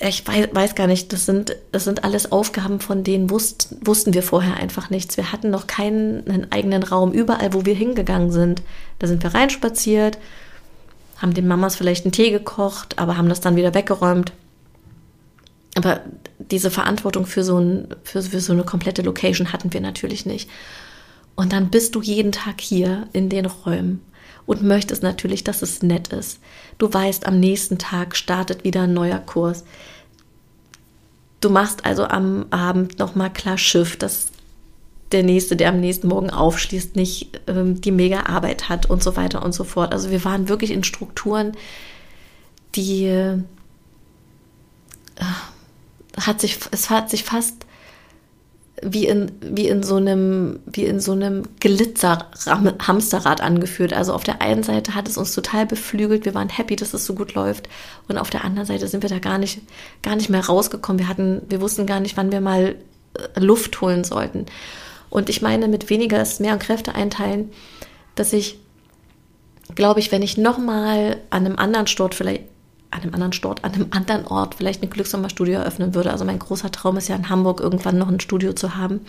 Ich 0.00 0.26
weiß, 0.26 0.48
weiß 0.52 0.76
gar 0.76 0.86
nicht, 0.86 1.12
das 1.12 1.26
sind, 1.26 1.56
das 1.72 1.84
sind 1.84 2.04
alles 2.04 2.30
Aufgaben, 2.30 2.80
von 2.80 3.02
denen 3.02 3.30
wusst, 3.30 3.74
wussten 3.84 4.14
wir 4.14 4.22
vorher 4.22 4.56
einfach 4.56 4.90
nichts. 4.90 5.16
Wir 5.16 5.32
hatten 5.32 5.50
noch 5.50 5.66
keinen 5.66 6.50
eigenen 6.52 6.84
Raum. 6.84 7.12
Überall, 7.12 7.52
wo 7.52 7.66
wir 7.66 7.74
hingegangen 7.74 8.30
sind, 8.30 8.62
da 9.00 9.08
sind 9.08 9.24
wir 9.24 9.34
reinspaziert, 9.34 10.18
haben 11.16 11.34
den 11.34 11.48
Mamas 11.48 11.74
vielleicht 11.74 12.04
einen 12.04 12.12
Tee 12.12 12.30
gekocht, 12.30 12.98
aber 12.98 13.16
haben 13.16 13.28
das 13.28 13.40
dann 13.40 13.56
wieder 13.56 13.74
weggeräumt. 13.74 14.32
Aber 15.74 16.00
diese 16.38 16.70
Verantwortung 16.70 17.26
für 17.26 17.42
so, 17.42 17.58
ein, 17.58 17.88
für, 18.04 18.22
für 18.22 18.40
so 18.40 18.52
eine 18.52 18.64
komplette 18.64 19.02
Location 19.02 19.52
hatten 19.52 19.72
wir 19.72 19.80
natürlich 19.80 20.26
nicht. 20.26 20.48
Und 21.34 21.52
dann 21.52 21.70
bist 21.70 21.94
du 21.94 22.02
jeden 22.02 22.32
Tag 22.32 22.60
hier 22.60 23.08
in 23.12 23.28
den 23.28 23.46
Räumen 23.46 24.00
und 24.46 24.62
möchtest 24.62 25.02
natürlich, 25.02 25.44
dass 25.44 25.62
es 25.62 25.82
nett 25.82 26.08
ist. 26.08 26.40
Du 26.78 26.92
weißt, 26.92 27.26
am 27.26 27.38
nächsten 27.38 27.78
Tag 27.78 28.16
startet 28.16 28.64
wieder 28.64 28.82
ein 28.82 28.94
neuer 28.94 29.18
Kurs. 29.18 29.64
Du 31.40 31.50
machst 31.50 31.84
also 31.84 32.04
am 32.04 32.46
Abend 32.50 32.98
nochmal 32.98 33.32
klar 33.32 33.58
Schiff, 33.58 33.96
dass 33.96 34.28
der 35.12 35.22
Nächste, 35.22 35.56
der 35.56 35.70
am 35.70 35.80
nächsten 35.80 36.08
Morgen 36.08 36.30
aufschließt, 36.30 36.96
nicht 36.96 37.40
ähm, 37.46 37.80
die 37.80 37.92
mega 37.92 38.26
Arbeit 38.26 38.68
hat 38.68 38.86
und 38.86 39.02
so 39.02 39.16
weiter 39.16 39.44
und 39.44 39.52
so 39.52 39.64
fort. 39.64 39.92
Also 39.92 40.10
wir 40.10 40.24
waren 40.24 40.48
wirklich 40.48 40.70
in 40.70 40.84
Strukturen, 40.84 41.52
die 42.74 43.06
äh, 43.06 43.38
hat 46.20 46.40
sich, 46.40 46.58
es 46.70 46.90
hat 46.90 47.10
sich 47.10 47.24
fast 47.24 47.66
wie 48.82 49.06
in, 49.06 49.32
wie 49.40 49.68
in 49.68 49.82
so 49.82 49.96
einem, 49.96 50.60
wie 50.66 50.84
in 50.84 51.00
so 51.00 51.12
einem 51.12 51.42
Glitzer-Hamsterrad 51.60 53.40
angeführt. 53.40 53.92
Also 53.92 54.12
auf 54.12 54.24
der 54.24 54.40
einen 54.40 54.62
Seite 54.62 54.94
hat 54.94 55.08
es 55.08 55.16
uns 55.16 55.34
total 55.34 55.66
beflügelt, 55.66 56.24
wir 56.24 56.34
waren 56.34 56.48
happy, 56.48 56.76
dass 56.76 56.94
es 56.94 57.04
so 57.04 57.14
gut 57.14 57.34
läuft. 57.34 57.68
Und 58.08 58.18
auf 58.18 58.30
der 58.30 58.44
anderen 58.44 58.66
Seite 58.66 58.88
sind 58.88 59.02
wir 59.02 59.10
da 59.10 59.18
gar 59.18 59.38
nicht, 59.38 59.60
gar 60.02 60.16
nicht 60.16 60.30
mehr 60.30 60.44
rausgekommen. 60.44 61.00
Wir 61.00 61.08
hatten, 61.08 61.42
wir 61.48 61.60
wussten 61.60 61.86
gar 61.86 62.00
nicht, 62.00 62.16
wann 62.16 62.32
wir 62.32 62.40
mal 62.40 62.76
äh, 63.14 63.40
Luft 63.40 63.80
holen 63.80 64.04
sollten. 64.04 64.46
Und 65.10 65.28
ich 65.28 65.42
meine, 65.42 65.68
mit 65.68 65.90
weniger 65.90 66.20
ist 66.20 66.40
mehr 66.40 66.52
und 66.52 66.60
Kräfte 66.60 66.94
einteilen, 66.94 67.50
dass 68.14 68.32
ich, 68.32 68.58
glaube 69.74 70.00
ich, 70.00 70.12
wenn 70.12 70.22
ich 70.22 70.36
nochmal 70.36 71.18
an 71.30 71.46
einem 71.46 71.56
anderen 71.56 71.86
Stort 71.86 72.14
vielleicht 72.14 72.42
an 72.90 73.02
einem 73.02 73.14
anderen 73.14 73.32
Stort, 73.32 73.64
an 73.64 73.74
einem 73.74 73.88
anderen 73.90 74.26
Ort 74.26 74.54
vielleicht 74.54 74.82
eine 74.82 74.90
Glückshammer-Studio 74.90 75.60
eröffnen 75.60 75.94
würde. 75.94 76.10
Also 76.10 76.24
mein 76.24 76.38
großer 76.38 76.70
Traum 76.70 76.96
ist 76.96 77.08
ja 77.08 77.16
in 77.16 77.28
Hamburg 77.28 77.60
irgendwann 77.60 77.98
noch 77.98 78.08
ein 78.08 78.20
Studio 78.20 78.52
zu 78.52 78.76
haben. 78.76 79.00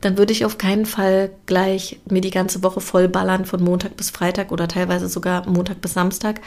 Dann 0.00 0.18
würde 0.18 0.32
ich 0.32 0.44
auf 0.44 0.58
keinen 0.58 0.86
Fall 0.86 1.30
gleich 1.46 1.98
mir 2.08 2.20
die 2.20 2.30
ganze 2.30 2.62
Woche 2.62 2.80
voll 2.80 3.08
ballern 3.08 3.46
von 3.46 3.62
Montag 3.62 3.96
bis 3.96 4.10
Freitag 4.10 4.52
oder 4.52 4.68
teilweise 4.68 5.08
sogar 5.08 5.48
Montag 5.48 5.80
bis 5.80 5.94
Samstag, 5.94 6.40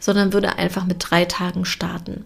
sondern 0.00 0.32
würde 0.32 0.58
einfach 0.58 0.84
mit 0.86 0.96
drei 0.98 1.24
Tagen 1.24 1.64
starten. 1.64 2.24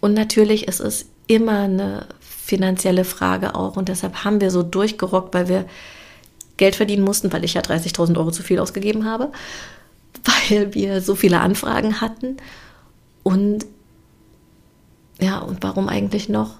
Und 0.00 0.14
natürlich 0.14 0.66
ist 0.66 0.80
es 0.80 1.06
immer 1.26 1.60
eine 1.60 2.06
finanzielle 2.20 3.04
Frage 3.04 3.54
auch 3.54 3.76
und 3.76 3.88
deshalb 3.88 4.24
haben 4.24 4.40
wir 4.40 4.50
so 4.50 4.62
durchgerockt, 4.62 5.34
weil 5.34 5.48
wir 5.48 5.66
Geld 6.56 6.74
verdienen 6.76 7.04
mussten, 7.04 7.32
weil 7.32 7.44
ich 7.44 7.54
ja 7.54 7.60
30.000 7.60 8.16
Euro 8.16 8.30
zu 8.30 8.42
viel 8.42 8.58
ausgegeben 8.58 9.04
habe, 9.04 9.30
weil 10.48 10.74
wir 10.74 11.00
so 11.00 11.14
viele 11.14 11.40
Anfragen 11.40 12.00
hatten 12.00 12.38
und 13.22 13.66
ja, 15.20 15.38
und 15.38 15.62
warum 15.62 15.88
eigentlich 15.88 16.28
noch? 16.28 16.56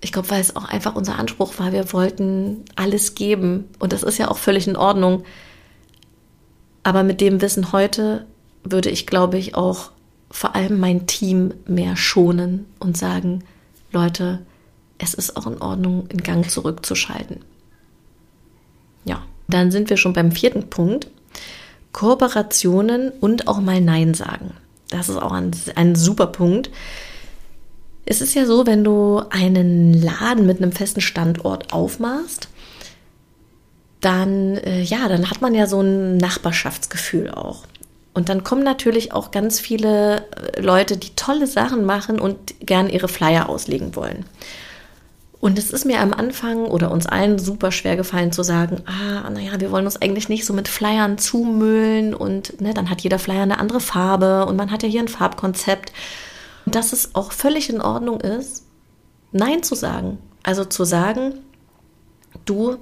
Ich 0.00 0.12
glaube, 0.12 0.30
weil 0.30 0.40
es 0.40 0.56
auch 0.56 0.66
einfach 0.66 0.94
unser 0.94 1.18
Anspruch 1.18 1.58
war, 1.58 1.72
wir 1.72 1.92
wollten 1.94 2.64
alles 2.76 3.14
geben. 3.14 3.70
Und 3.78 3.92
das 3.94 4.02
ist 4.02 4.18
ja 4.18 4.30
auch 4.30 4.36
völlig 4.36 4.68
in 4.68 4.76
Ordnung. 4.76 5.24
Aber 6.82 7.02
mit 7.02 7.22
dem 7.22 7.40
Wissen 7.40 7.72
heute 7.72 8.26
würde 8.62 8.90
ich, 8.90 9.06
glaube 9.06 9.38
ich, 9.38 9.54
auch 9.54 9.90
vor 10.30 10.54
allem 10.54 10.80
mein 10.80 11.06
Team 11.06 11.54
mehr 11.66 11.96
schonen 11.96 12.66
und 12.78 12.98
sagen, 12.98 13.44
Leute, 13.92 14.44
es 14.98 15.14
ist 15.14 15.36
auch 15.36 15.46
in 15.46 15.62
Ordnung, 15.62 16.06
in 16.08 16.22
Gang 16.22 16.50
zurückzuschalten. 16.50 17.40
Ja, 19.04 19.22
dann 19.48 19.70
sind 19.70 19.88
wir 19.88 19.96
schon 19.96 20.12
beim 20.12 20.32
vierten 20.32 20.68
Punkt. 20.68 21.08
Kooperationen 21.92 23.10
und 23.20 23.48
auch 23.48 23.60
mal 23.60 23.80
Nein 23.80 24.12
sagen. 24.12 24.54
Das 24.94 25.08
ist 25.08 25.16
auch 25.16 25.32
ein, 25.32 25.50
ein 25.74 25.96
super 25.96 26.26
Punkt. 26.26 26.70
Es 28.06 28.20
ist 28.20 28.34
ja 28.34 28.46
so, 28.46 28.64
wenn 28.66 28.84
du 28.84 29.22
einen 29.30 29.92
Laden 29.92 30.46
mit 30.46 30.58
einem 30.58 30.70
festen 30.70 31.00
Standort 31.00 31.72
aufmachst, 31.72 32.48
dann, 34.00 34.56
äh, 34.58 34.82
ja, 34.82 35.08
dann 35.08 35.30
hat 35.30 35.40
man 35.40 35.54
ja 35.54 35.66
so 35.66 35.80
ein 35.80 36.16
Nachbarschaftsgefühl 36.18 37.30
auch. 37.30 37.64
Und 38.12 38.28
dann 38.28 38.44
kommen 38.44 38.62
natürlich 38.62 39.12
auch 39.12 39.32
ganz 39.32 39.58
viele 39.58 40.18
äh, 40.18 40.60
Leute, 40.60 40.96
die 40.96 41.16
tolle 41.16 41.48
Sachen 41.48 41.84
machen 41.84 42.20
und 42.20 42.54
gern 42.60 42.88
ihre 42.88 43.08
Flyer 43.08 43.48
auslegen 43.48 43.96
wollen. 43.96 44.26
Und 45.44 45.58
es 45.58 45.70
ist 45.70 45.84
mir 45.84 46.00
am 46.00 46.14
Anfang 46.14 46.64
oder 46.64 46.90
uns 46.90 47.04
allen 47.04 47.38
super 47.38 47.70
schwer 47.70 47.96
gefallen 47.96 48.32
zu 48.32 48.42
sagen, 48.42 48.80
ah, 48.86 49.28
naja, 49.28 49.60
wir 49.60 49.70
wollen 49.70 49.84
uns 49.84 50.00
eigentlich 50.00 50.30
nicht 50.30 50.46
so 50.46 50.54
mit 50.54 50.68
Flyern 50.68 51.18
zumüllen 51.18 52.14
und 52.14 52.62
ne, 52.62 52.72
dann 52.72 52.88
hat 52.88 53.02
jeder 53.02 53.18
Flyer 53.18 53.42
eine 53.42 53.58
andere 53.58 53.80
Farbe 53.80 54.46
und 54.46 54.56
man 54.56 54.70
hat 54.70 54.82
ja 54.82 54.88
hier 54.88 55.02
ein 55.02 55.08
Farbkonzept. 55.08 55.92
Und 56.64 56.74
dass 56.74 56.94
es 56.94 57.14
auch 57.14 57.30
völlig 57.30 57.68
in 57.68 57.82
Ordnung 57.82 58.22
ist, 58.22 58.64
Nein 59.32 59.62
zu 59.62 59.74
sagen. 59.74 60.16
Also 60.42 60.64
zu 60.64 60.84
sagen, 60.84 61.34
du, 62.46 62.78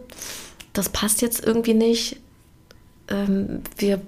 das 0.73 0.89
passt 0.89 1.21
jetzt 1.21 1.45
irgendwie 1.45 1.75
nicht. 1.75 2.21
Ähm, 3.09 3.63
wir 3.77 4.01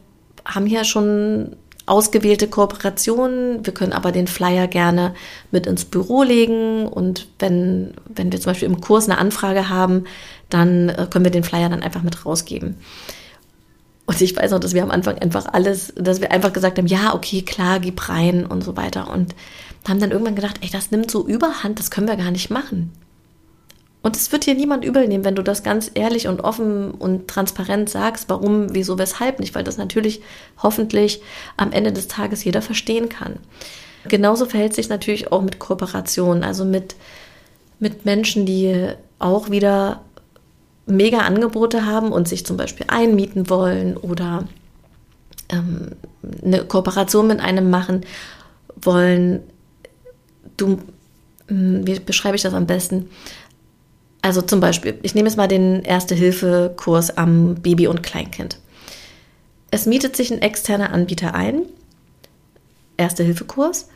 haben 0.44 0.66
hier 0.66 0.84
schon 0.84 1.56
ausgewählte 1.86 2.48
Kooperationen. 2.48 3.64
Wir 3.64 3.74
können 3.74 3.92
aber 3.92 4.12
den 4.12 4.26
Flyer 4.26 4.66
gerne 4.66 5.14
mit 5.50 5.66
ins 5.66 5.84
Büro 5.84 6.22
legen 6.22 6.86
und 6.86 7.28
wenn, 7.38 7.94
wenn 8.08 8.32
wir 8.32 8.40
zum 8.40 8.52
Beispiel 8.52 8.68
im 8.68 8.80
Kurs 8.80 9.08
eine 9.08 9.18
Anfrage 9.18 9.68
haben, 9.68 10.04
dann 10.48 10.88
äh, 10.88 11.06
können 11.10 11.24
wir 11.24 11.32
den 11.32 11.44
Flyer 11.44 11.68
dann 11.68 11.82
einfach 11.82 12.02
mit 12.02 12.24
rausgeben. 12.24 12.76
Und 14.06 14.20
ich 14.20 14.36
weiß 14.36 14.50
noch, 14.50 14.60
dass 14.60 14.74
wir 14.74 14.82
am 14.82 14.90
Anfang 14.90 15.18
einfach 15.18 15.46
alles, 15.52 15.92
dass 15.96 16.20
wir 16.20 16.30
einfach 16.30 16.52
gesagt 16.52 16.78
haben, 16.78 16.86
ja, 16.86 17.14
okay, 17.14 17.42
klar, 17.42 17.80
gib 17.80 18.08
rein 18.08 18.44
und 18.44 18.62
so 18.62 18.76
weiter. 18.76 19.10
Und 19.10 19.34
haben 19.88 20.00
dann 20.00 20.10
irgendwann 20.10 20.36
gedacht, 20.36 20.58
ey, 20.60 20.70
das 20.70 20.90
nimmt 20.90 21.10
so 21.10 21.26
überhand, 21.26 21.78
das 21.78 21.90
können 21.90 22.08
wir 22.08 22.16
gar 22.16 22.30
nicht 22.30 22.50
machen. 22.50 22.92
Und 24.04 24.16
es 24.16 24.30
wird 24.32 24.44
dir 24.44 24.54
niemand 24.54 24.84
übel 24.84 25.08
nehmen, 25.08 25.24
wenn 25.24 25.34
du 25.34 25.42
das 25.42 25.62
ganz 25.62 25.90
ehrlich 25.94 26.28
und 26.28 26.42
offen 26.42 26.90
und 26.90 27.26
transparent 27.26 27.88
sagst, 27.88 28.28
warum, 28.28 28.74
wieso, 28.74 28.98
weshalb 28.98 29.40
nicht, 29.40 29.54
weil 29.54 29.64
das 29.64 29.78
natürlich 29.78 30.20
hoffentlich 30.62 31.22
am 31.56 31.72
Ende 31.72 31.90
des 31.90 32.06
Tages 32.06 32.44
jeder 32.44 32.60
verstehen 32.60 33.08
kann. 33.08 33.36
Genauso 34.06 34.44
verhält 34.44 34.74
sich 34.74 34.90
natürlich 34.90 35.32
auch 35.32 35.40
mit 35.40 35.58
Kooperationen, 35.58 36.44
also 36.44 36.66
mit, 36.66 36.96
mit 37.78 38.04
Menschen, 38.04 38.44
die 38.44 38.88
auch 39.18 39.48
wieder 39.48 40.02
mega 40.84 41.20
Angebote 41.20 41.86
haben 41.86 42.12
und 42.12 42.28
sich 42.28 42.44
zum 42.44 42.58
Beispiel 42.58 42.84
einmieten 42.88 43.48
wollen 43.48 43.96
oder 43.96 44.46
ähm, 45.48 45.92
eine 46.44 46.62
Kooperation 46.64 47.26
mit 47.26 47.40
einem 47.40 47.70
machen 47.70 48.02
wollen. 48.76 49.40
Du, 50.58 50.78
hm, 51.48 51.86
wie 51.86 51.98
beschreibe 52.00 52.36
ich 52.36 52.42
das 52.42 52.52
am 52.52 52.66
besten? 52.66 53.08
Also 54.24 54.40
zum 54.40 54.58
Beispiel, 54.58 54.98
ich 55.02 55.14
nehme 55.14 55.28
jetzt 55.28 55.36
mal 55.36 55.48
den 55.48 55.82
Erste-Hilfe-Kurs 55.82 57.18
am 57.18 57.56
Baby- 57.56 57.88
und 57.88 58.02
Kleinkind. 58.02 58.58
Es 59.70 59.84
mietet 59.84 60.16
sich 60.16 60.32
ein 60.32 60.40
externer 60.40 60.94
Anbieter 60.94 61.34
ein, 61.34 61.64
Erste-Hilfe-Kurs, 62.96 63.90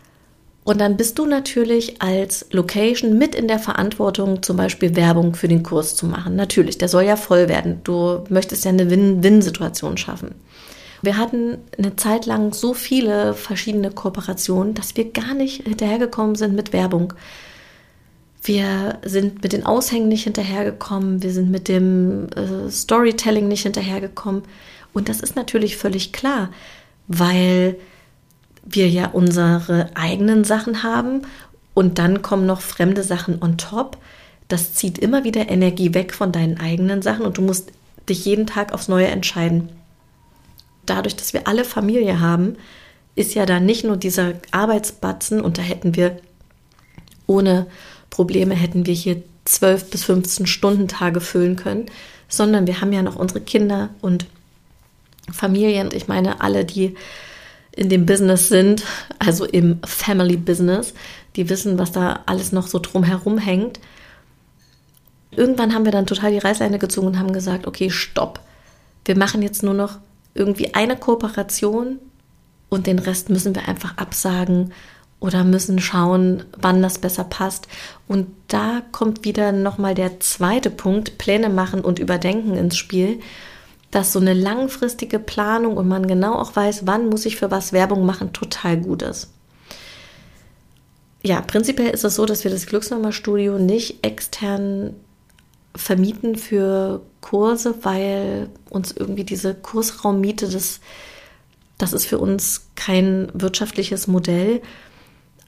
und 0.64 0.82
dann 0.82 0.98
bist 0.98 1.18
du 1.18 1.24
natürlich 1.24 2.02
als 2.02 2.44
Location 2.50 3.16
mit 3.16 3.34
in 3.34 3.48
der 3.48 3.58
Verantwortung, 3.58 4.42
zum 4.42 4.58
Beispiel 4.58 4.96
Werbung 4.96 5.34
für 5.34 5.48
den 5.48 5.62
Kurs 5.62 5.96
zu 5.96 6.04
machen. 6.04 6.36
Natürlich, 6.36 6.76
der 6.76 6.88
soll 6.88 7.04
ja 7.04 7.16
voll 7.16 7.48
werden. 7.48 7.80
Du 7.84 8.22
möchtest 8.28 8.66
ja 8.66 8.70
eine 8.70 8.90
Win-Win-Situation 8.90 9.96
schaffen. 9.96 10.34
Wir 11.00 11.16
hatten 11.16 11.56
eine 11.78 11.96
Zeit 11.96 12.26
lang 12.26 12.52
so 12.52 12.74
viele 12.74 13.32
verschiedene 13.32 13.90
Kooperationen, 13.90 14.74
dass 14.74 14.94
wir 14.94 15.10
gar 15.10 15.32
nicht 15.32 15.62
hinterhergekommen 15.62 16.34
sind 16.34 16.54
mit 16.54 16.74
Werbung. 16.74 17.14
Wir 18.42 18.98
sind 19.04 19.42
mit 19.42 19.52
den 19.52 19.66
Aushängen 19.66 20.08
nicht 20.08 20.24
hinterhergekommen, 20.24 21.22
wir 21.22 21.32
sind 21.32 21.50
mit 21.50 21.68
dem 21.68 22.28
äh, 22.36 22.70
Storytelling 22.70 23.48
nicht 23.48 23.62
hinterhergekommen. 23.62 24.42
Und 24.92 25.08
das 25.08 25.20
ist 25.20 25.36
natürlich 25.36 25.76
völlig 25.76 26.12
klar, 26.12 26.50
weil 27.08 27.76
wir 28.64 28.88
ja 28.88 29.08
unsere 29.08 29.90
eigenen 29.94 30.44
Sachen 30.44 30.82
haben 30.82 31.22
und 31.74 31.98
dann 31.98 32.22
kommen 32.22 32.46
noch 32.46 32.60
fremde 32.60 33.02
Sachen 33.02 33.42
on 33.42 33.56
top. 33.56 33.98
Das 34.48 34.74
zieht 34.74 34.98
immer 34.98 35.24
wieder 35.24 35.48
Energie 35.48 35.94
weg 35.94 36.14
von 36.14 36.32
deinen 36.32 36.58
eigenen 36.58 37.02
Sachen 37.02 37.24
und 37.24 37.38
du 37.38 37.42
musst 37.42 37.72
dich 38.08 38.24
jeden 38.24 38.46
Tag 38.46 38.72
aufs 38.72 38.88
Neue 38.88 39.06
entscheiden. 39.08 39.68
Dadurch, 40.86 41.16
dass 41.16 41.32
wir 41.32 41.46
alle 41.46 41.64
Familie 41.64 42.20
haben, 42.20 42.56
ist 43.14 43.34
ja 43.34 43.46
da 43.46 43.60
nicht 43.60 43.84
nur 43.84 43.96
dieser 43.96 44.34
Arbeitsbatzen 44.52 45.40
und 45.40 45.58
da 45.58 45.62
hätten 45.62 45.96
wir 45.96 46.18
ohne 47.26 47.66
Probleme 48.10 48.54
hätten 48.54 48.86
wir 48.86 48.94
hier 48.94 49.22
12 49.44 49.90
bis 49.90 50.04
15 50.04 50.46
Stunden 50.46 50.88
Tage 50.88 51.20
füllen 51.20 51.56
können, 51.56 51.86
sondern 52.28 52.66
wir 52.66 52.80
haben 52.80 52.92
ja 52.92 53.02
noch 53.02 53.16
unsere 53.16 53.40
Kinder 53.40 53.90
und 54.00 54.26
Familien. 55.32 55.90
Ich 55.92 56.08
meine, 56.08 56.40
alle, 56.40 56.64
die 56.64 56.94
in 57.74 57.88
dem 57.88 58.06
Business 58.06 58.48
sind, 58.48 58.84
also 59.18 59.44
im 59.44 59.80
Family 59.84 60.36
Business, 60.36 60.94
die 61.36 61.48
wissen, 61.48 61.78
was 61.78 61.92
da 61.92 62.20
alles 62.26 62.52
noch 62.52 62.66
so 62.66 62.78
drumherum 62.78 63.38
hängt. 63.38 63.78
Irgendwann 65.30 65.74
haben 65.74 65.84
wir 65.84 65.92
dann 65.92 66.06
total 66.06 66.32
die 66.32 66.38
Reißleine 66.38 66.78
gezogen 66.78 67.06
und 67.06 67.18
haben 67.18 67.32
gesagt, 67.32 67.66
okay, 67.66 67.90
stopp. 67.90 68.40
Wir 69.04 69.16
machen 69.16 69.42
jetzt 69.42 69.62
nur 69.62 69.74
noch 69.74 69.98
irgendwie 70.34 70.74
eine 70.74 70.96
Kooperation 70.96 71.98
und 72.68 72.86
den 72.86 72.98
Rest 72.98 73.30
müssen 73.30 73.54
wir 73.54 73.68
einfach 73.68 73.96
absagen 73.96 74.72
oder 75.20 75.44
müssen 75.44 75.80
schauen, 75.80 76.44
wann 76.56 76.82
das 76.82 76.98
besser 76.98 77.24
passt. 77.24 77.66
Und 78.06 78.28
da 78.46 78.82
kommt 78.92 79.24
wieder 79.24 79.52
nochmal 79.52 79.94
der 79.94 80.20
zweite 80.20 80.70
Punkt, 80.70 81.18
Pläne 81.18 81.48
machen 81.48 81.80
und 81.80 81.98
überdenken 81.98 82.56
ins 82.56 82.76
Spiel, 82.76 83.20
dass 83.90 84.12
so 84.12 84.20
eine 84.20 84.34
langfristige 84.34 85.18
Planung 85.18 85.76
und 85.76 85.88
man 85.88 86.06
genau 86.06 86.34
auch 86.34 86.54
weiß, 86.54 86.86
wann 86.86 87.08
muss 87.08 87.26
ich 87.26 87.36
für 87.36 87.50
was 87.50 87.72
Werbung 87.72 88.04
machen, 88.06 88.32
total 88.32 88.76
gut 88.76 89.02
ist. 89.02 89.32
Ja, 91.22 91.40
prinzipiell 91.40 91.90
ist 91.90 92.04
es 92.04 92.14
so, 92.14 92.26
dass 92.26 92.44
wir 92.44 92.50
das 92.50 92.66
Glücksnummer-Studio 92.66 93.58
nicht 93.58 94.04
extern 94.04 94.94
vermieten 95.74 96.36
für 96.36 97.02
Kurse, 97.20 97.74
weil 97.82 98.50
uns 98.70 98.92
irgendwie 98.92 99.24
diese 99.24 99.54
Kursraummiete, 99.54 100.48
das, 100.48 100.80
das 101.76 101.92
ist 101.92 102.06
für 102.06 102.18
uns 102.18 102.68
kein 102.76 103.30
wirtschaftliches 103.32 104.06
Modell. 104.06 104.60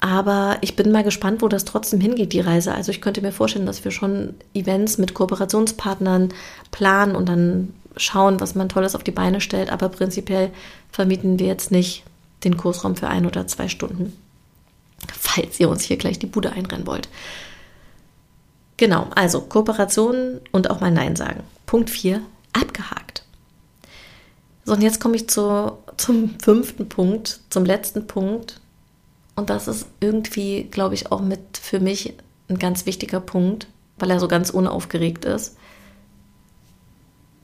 Aber 0.01 0.57
ich 0.63 0.77
bin 0.77 0.93
mal 0.93 1.05
gespannt, 1.05 1.43
wo 1.43 1.49
das 1.49 1.67
trotzdem 1.67 2.01
hingeht, 2.01 2.33
die 2.33 2.41
Reise. 2.41 2.75
Also 2.75 2.91
ich 2.91 3.03
könnte 3.03 3.21
mir 3.21 3.33
vorstellen, 3.33 3.67
dass 3.67 3.85
wir 3.85 3.91
schon 3.91 4.35
Events 4.55 4.97
mit 4.97 5.13
Kooperationspartnern 5.13 6.31
planen 6.71 7.15
und 7.15 7.29
dann 7.29 7.75
schauen, 7.97 8.41
was 8.41 8.55
man 8.55 8.71
Tolles 8.71 8.95
auf 8.95 9.05
die 9.05 9.11
Beine 9.11 9.41
stellt. 9.41 9.71
Aber 9.71 9.91
prinzipiell 9.91 10.51
vermieten 10.91 11.39
wir 11.39 11.47
jetzt 11.47 11.71
nicht 11.71 12.05
den 12.45 12.57
Kursraum 12.57 12.97
für 12.97 13.09
ein 13.09 13.27
oder 13.27 13.47
zwei 13.47 13.69
Stunden, 13.69 14.17
falls 15.13 15.61
ihr 15.61 15.69
uns 15.69 15.83
hier 15.83 15.99
gleich 15.99 16.19
die 16.19 16.27
Bude 16.27 16.53
einrennen 16.53 16.87
wollt. 16.87 17.09
Genau, 18.79 19.09
also 19.15 19.43
Kooperation 19.43 20.41
und 20.53 20.71
auch 20.71 20.81
mal 20.81 20.91
Nein 20.91 21.15
sagen. 21.15 21.43
Punkt 21.67 21.91
4, 21.91 22.23
abgehakt. 22.55 23.25
So, 24.65 24.73
und 24.73 24.83
jetzt 24.83 25.01
komme 25.01 25.17
ich 25.17 25.29
zu, 25.29 25.77
zum 25.99 26.39
fünften 26.41 26.89
Punkt, 26.89 27.41
zum 27.51 27.65
letzten 27.67 28.07
Punkt. 28.07 28.60
Und 29.41 29.49
das 29.49 29.69
ist 29.69 29.87
irgendwie, 30.01 30.65
glaube 30.65 30.95
ich, 30.95 31.11
auch 31.11 31.23
mit 31.23 31.57
für 31.57 31.81
mich 31.81 32.13
ein 32.51 32.59
ganz 32.59 32.85
wichtiger 32.85 33.21
Punkt, 33.21 33.69
weil 33.99 34.11
er 34.11 34.21
so 34.21 34.29
ganz 34.29 34.51
unaufgeregt 34.51 35.25
ist. 35.25 35.57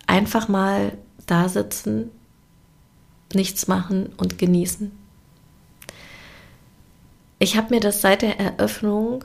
Einfach 0.06 0.46
mal 0.46 0.92
da 1.26 1.48
sitzen, 1.48 2.10
nichts 3.32 3.66
machen 3.66 4.12
und 4.18 4.36
genießen. 4.36 4.92
Ich 7.38 7.56
habe 7.56 7.74
mir 7.74 7.80
das 7.80 8.02
seit 8.02 8.20
der 8.20 8.38
Eröffnung 8.38 9.24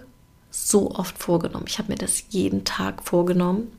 so 0.49 0.91
oft 0.91 1.17
vorgenommen. 1.17 1.65
Ich 1.67 1.77
habe 1.77 1.91
mir 1.91 1.97
das 1.97 2.23
jeden 2.29 2.63
Tag 2.63 3.03
vorgenommen. 3.03 3.69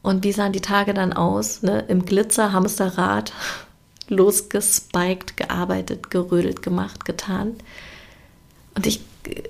Und 0.00 0.22
wie 0.22 0.32
sahen 0.32 0.52
die 0.52 0.60
Tage 0.60 0.94
dann 0.94 1.12
aus? 1.12 1.62
Ne? 1.62 1.80
Im 1.88 2.04
Glitzer, 2.04 2.52
Hamsterrad, 2.52 3.32
losgespiked, 4.10 5.36
gearbeitet, 5.36 6.10
gerödelt, 6.10 6.62
gemacht, 6.62 7.04
getan. 7.04 7.54
Und 8.74 8.86
ich 8.86 9.00
äh, 9.26 9.42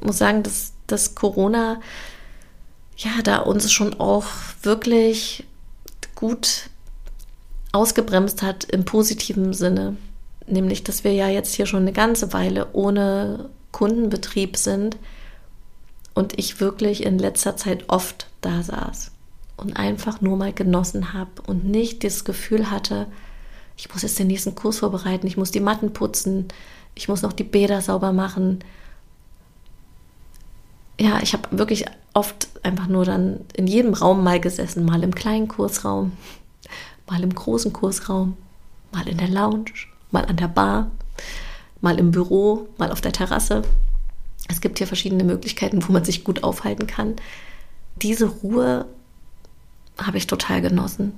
muss 0.00 0.18
sagen, 0.18 0.42
dass, 0.42 0.72
dass 0.86 1.14
Corona 1.14 1.80
ja 2.96 3.10
da 3.24 3.38
uns 3.38 3.72
schon 3.72 3.98
auch 3.98 4.26
wirklich 4.62 5.44
gut 6.14 6.70
ausgebremst 7.72 8.42
hat 8.42 8.64
im 8.64 8.84
positiven 8.84 9.54
Sinne. 9.54 9.96
Nämlich, 10.46 10.84
dass 10.84 11.04
wir 11.04 11.12
ja 11.12 11.28
jetzt 11.28 11.54
hier 11.54 11.66
schon 11.66 11.82
eine 11.82 11.92
ganze 11.92 12.32
Weile 12.32 12.68
ohne 12.74 13.48
Kundenbetrieb 13.72 14.56
sind 14.56 14.98
und 16.14 16.38
ich 16.38 16.60
wirklich 16.60 17.04
in 17.04 17.18
letzter 17.18 17.56
Zeit 17.56 17.84
oft 17.88 18.26
da 18.42 18.62
saß 18.62 19.12
und 19.56 19.76
einfach 19.76 20.20
nur 20.20 20.36
mal 20.36 20.52
genossen 20.52 21.12
habe 21.12 21.42
und 21.46 21.64
nicht 21.64 22.04
das 22.04 22.24
Gefühl 22.24 22.70
hatte, 22.70 23.06
ich 23.82 23.92
muss 23.92 24.02
jetzt 24.02 24.16
den 24.20 24.28
nächsten 24.28 24.54
Kurs 24.54 24.78
vorbereiten, 24.78 25.26
ich 25.26 25.36
muss 25.36 25.50
die 25.50 25.58
Matten 25.58 25.92
putzen, 25.92 26.46
ich 26.94 27.08
muss 27.08 27.22
noch 27.22 27.32
die 27.32 27.42
Bäder 27.42 27.80
sauber 27.80 28.12
machen. 28.12 28.60
Ja, 31.00 31.20
ich 31.20 31.32
habe 31.32 31.58
wirklich 31.58 31.86
oft 32.14 32.48
einfach 32.62 32.86
nur 32.86 33.04
dann 33.04 33.40
in 33.54 33.66
jedem 33.66 33.92
Raum 33.92 34.22
mal 34.22 34.38
gesessen, 34.38 34.84
mal 34.84 35.02
im 35.02 35.12
kleinen 35.12 35.48
Kursraum, 35.48 36.12
mal 37.10 37.24
im 37.24 37.34
großen 37.34 37.72
Kursraum, 37.72 38.36
mal 38.92 39.08
in 39.08 39.18
der 39.18 39.26
Lounge, 39.26 39.72
mal 40.12 40.26
an 40.26 40.36
der 40.36 40.46
Bar, 40.46 40.88
mal 41.80 41.98
im 41.98 42.12
Büro, 42.12 42.68
mal 42.78 42.92
auf 42.92 43.00
der 43.00 43.12
Terrasse. 43.12 43.62
Es 44.46 44.60
gibt 44.60 44.78
hier 44.78 44.86
verschiedene 44.86 45.24
Möglichkeiten, 45.24 45.82
wo 45.88 45.92
man 45.92 46.04
sich 46.04 46.22
gut 46.22 46.44
aufhalten 46.44 46.86
kann. 46.86 47.16
Diese 47.96 48.26
Ruhe 48.26 48.86
habe 49.98 50.18
ich 50.18 50.28
total 50.28 50.62
genossen. 50.62 51.14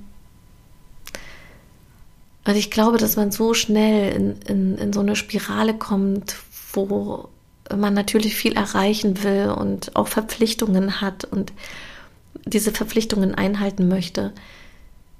Also 2.44 2.59
ich 2.59 2.70
glaube, 2.70 2.98
dass 2.98 3.16
man 3.16 3.33
so 3.33 3.54
schnell 3.54 4.14
in, 4.14 4.42
in, 4.42 4.78
in 4.78 4.92
so 4.92 5.00
eine 5.00 5.16
Spirale 5.16 5.74
kommt, 5.74 6.37
wo 6.72 7.28
man 7.74 7.94
natürlich 7.94 8.35
viel 8.37 8.52
erreichen 8.52 9.22
will 9.22 9.48
und 9.57 9.96
auch 9.96 10.09
Verpflichtungen 10.09 11.00
hat 11.00 11.24
und 11.24 11.52
diese 12.44 12.72
Verpflichtungen 12.72 13.35
einhalten 13.35 13.88
möchte, 13.88 14.33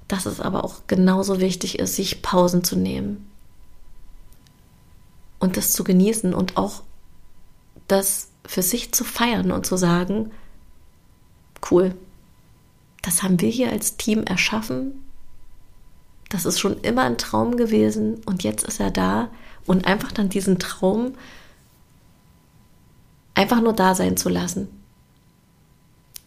dass 0.07 0.27
es 0.27 0.39
aber 0.39 0.63
auch 0.63 0.81
genauso 0.85 1.39
wichtig 1.39 1.79
ist, 1.79 1.95
sich 1.95 2.21
Pausen 2.21 2.63
zu 2.63 2.75
nehmen 2.75 3.27
und 5.39 5.57
das 5.57 5.73
zu 5.73 5.83
genießen 5.83 6.33
und 6.35 6.57
auch 6.57 6.83
das 7.87 8.29
für 8.45 8.61
sich 8.61 8.93
zu 8.93 9.03
feiern 9.03 9.51
und 9.51 9.65
zu 9.65 9.77
sagen, 9.77 10.31
cool, 11.71 11.95
das 13.01 13.23
haben 13.23 13.41
wir 13.41 13.49
hier 13.49 13.71
als 13.71 13.97
Team 13.97 14.23
erschaffen. 14.23 15.03
Das 16.29 16.45
ist 16.45 16.59
schon 16.59 16.79
immer 16.81 17.03
ein 17.03 17.17
Traum 17.17 17.57
gewesen 17.57 18.21
und 18.25 18.43
jetzt 18.43 18.63
ist 18.67 18.79
er 18.79 18.91
da 18.91 19.29
und 19.65 19.85
einfach 19.85 20.11
dann 20.11 20.29
diesen 20.29 20.59
Traum 20.59 21.13
einfach 23.33 23.61
nur 23.61 23.73
da 23.73 23.95
sein 23.95 24.17
zu 24.17 24.29
lassen, 24.29 24.67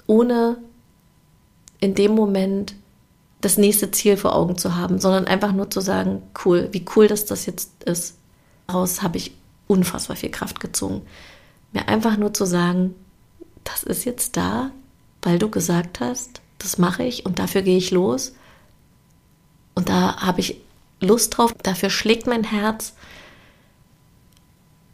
ohne 0.06 0.58
in 1.80 1.94
dem 1.94 2.14
Moment 2.14 2.74
das 3.40 3.56
nächste 3.56 3.90
Ziel 3.90 4.16
vor 4.16 4.34
Augen 4.34 4.58
zu 4.58 4.76
haben, 4.76 4.98
sondern 4.98 5.26
einfach 5.26 5.52
nur 5.52 5.70
zu 5.70 5.80
sagen, 5.80 6.22
cool, 6.44 6.68
wie 6.72 6.84
cool 6.96 7.06
dass 7.06 7.24
das 7.24 7.46
jetzt 7.46 7.84
ist. 7.84 8.16
Daraus 8.66 9.02
habe 9.02 9.16
ich 9.16 9.32
unfassbar 9.68 10.16
viel 10.16 10.30
Kraft 10.30 10.61
gezogen 10.61 11.02
mir 11.72 11.88
einfach 11.88 12.16
nur 12.16 12.32
zu 12.34 12.44
sagen, 12.44 12.94
das 13.64 13.82
ist 13.82 14.04
jetzt 14.04 14.37
da, 14.37 14.70
weil 15.22 15.38
du 15.38 15.50
gesagt 15.50 16.00
hast, 16.00 16.40
das 16.58 16.78
mache 16.78 17.04
ich 17.04 17.26
und 17.26 17.38
dafür 17.38 17.62
gehe 17.62 17.78
ich 17.78 17.90
los. 17.90 18.34
Und 19.78 19.88
da 19.88 20.16
habe 20.16 20.40
ich 20.40 20.56
Lust 20.98 21.38
drauf, 21.38 21.54
dafür 21.62 21.88
schlägt 21.88 22.26
mein 22.26 22.42
Herz. 22.42 22.94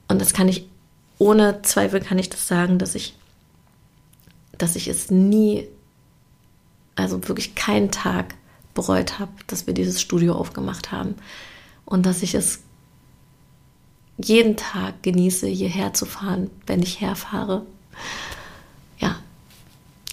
Und 0.08 0.20
das 0.20 0.34
kann 0.34 0.46
ich, 0.46 0.68
ohne 1.16 1.62
Zweifel 1.62 2.00
kann 2.00 2.18
ich 2.18 2.28
das 2.28 2.46
sagen, 2.46 2.78
dass 2.78 2.94
ich, 2.94 3.16
dass 4.58 4.76
ich 4.76 4.88
es 4.88 5.10
nie, 5.10 5.66
also 6.96 7.26
wirklich 7.28 7.54
keinen 7.54 7.92
Tag 7.92 8.34
bereut 8.74 9.18
habe, 9.18 9.32
dass 9.46 9.66
wir 9.66 9.72
dieses 9.72 10.02
Studio 10.02 10.34
aufgemacht 10.34 10.92
haben. 10.92 11.14
Und 11.86 12.04
dass 12.04 12.20
ich 12.20 12.34
es 12.34 12.60
jeden 14.18 14.58
Tag 14.58 15.02
genieße, 15.02 15.46
hierher 15.46 15.94
zu 15.94 16.04
fahren, 16.04 16.50
wenn 16.66 16.82
ich 16.82 17.00
herfahre. 17.00 17.64
Ja. 18.98 19.18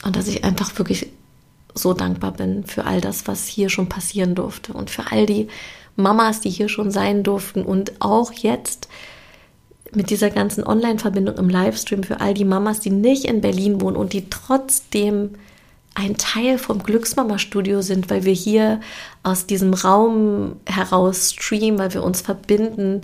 Und 0.06 0.16
dass 0.16 0.30
ich 0.30 0.46
einfach 0.46 0.78
wirklich 0.78 1.08
so 1.74 1.94
dankbar 1.94 2.32
bin 2.32 2.66
für 2.66 2.86
all 2.86 3.02
das, 3.02 3.28
was 3.28 3.48
hier 3.48 3.70
schon 3.70 3.90
passieren 3.90 4.36
durfte 4.36 4.74
und 4.74 4.90
für 4.90 5.12
all 5.12 5.26
die 5.26 5.48
Mamas, 5.96 6.42
die 6.42 6.50
hier 6.50 6.70
schon 6.70 6.92
sein 6.92 7.24
durften 7.24 7.64
und 7.64 7.94
auch 8.00 8.32
jetzt 8.34 8.88
mit 9.94 10.10
dieser 10.10 10.30
ganzen 10.30 10.66
Online-Verbindung 10.66 11.38
im 11.38 11.50
Livestream 11.50 12.04
für 12.04 12.22
all 12.22 12.34
die 12.34 12.46
Mamas, 12.46 12.80
die 12.80 12.92
nicht 12.92 13.26
in 13.26 13.42
Berlin 13.42 13.82
wohnen 13.82 13.98
und 13.98 14.14
die 14.14 14.30
trotzdem 14.30 15.32
ein 15.94 16.16
Teil 16.18 16.58
vom 16.58 16.82
Glücksmama-Studio 16.82 17.82
sind, 17.82 18.10
weil 18.10 18.24
wir 18.24 18.34
hier 18.34 18.80
aus 19.24 19.46
diesem 19.46 19.74
Raum 19.74 20.56
heraus 20.66 21.34
streamen, 21.34 21.78
weil 21.78 21.94
wir 21.94 22.04
uns 22.04 22.22
verbinden, 22.22 23.02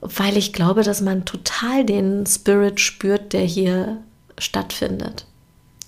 weil 0.00 0.38
ich 0.38 0.54
glaube, 0.54 0.82
dass 0.82 1.02
man 1.02 1.26
total 1.26 1.84
den 1.84 2.24
Spirit 2.24 2.80
spürt, 2.80 3.34
der 3.34 3.42
hier 3.42 3.98
stattfindet. 4.38 5.26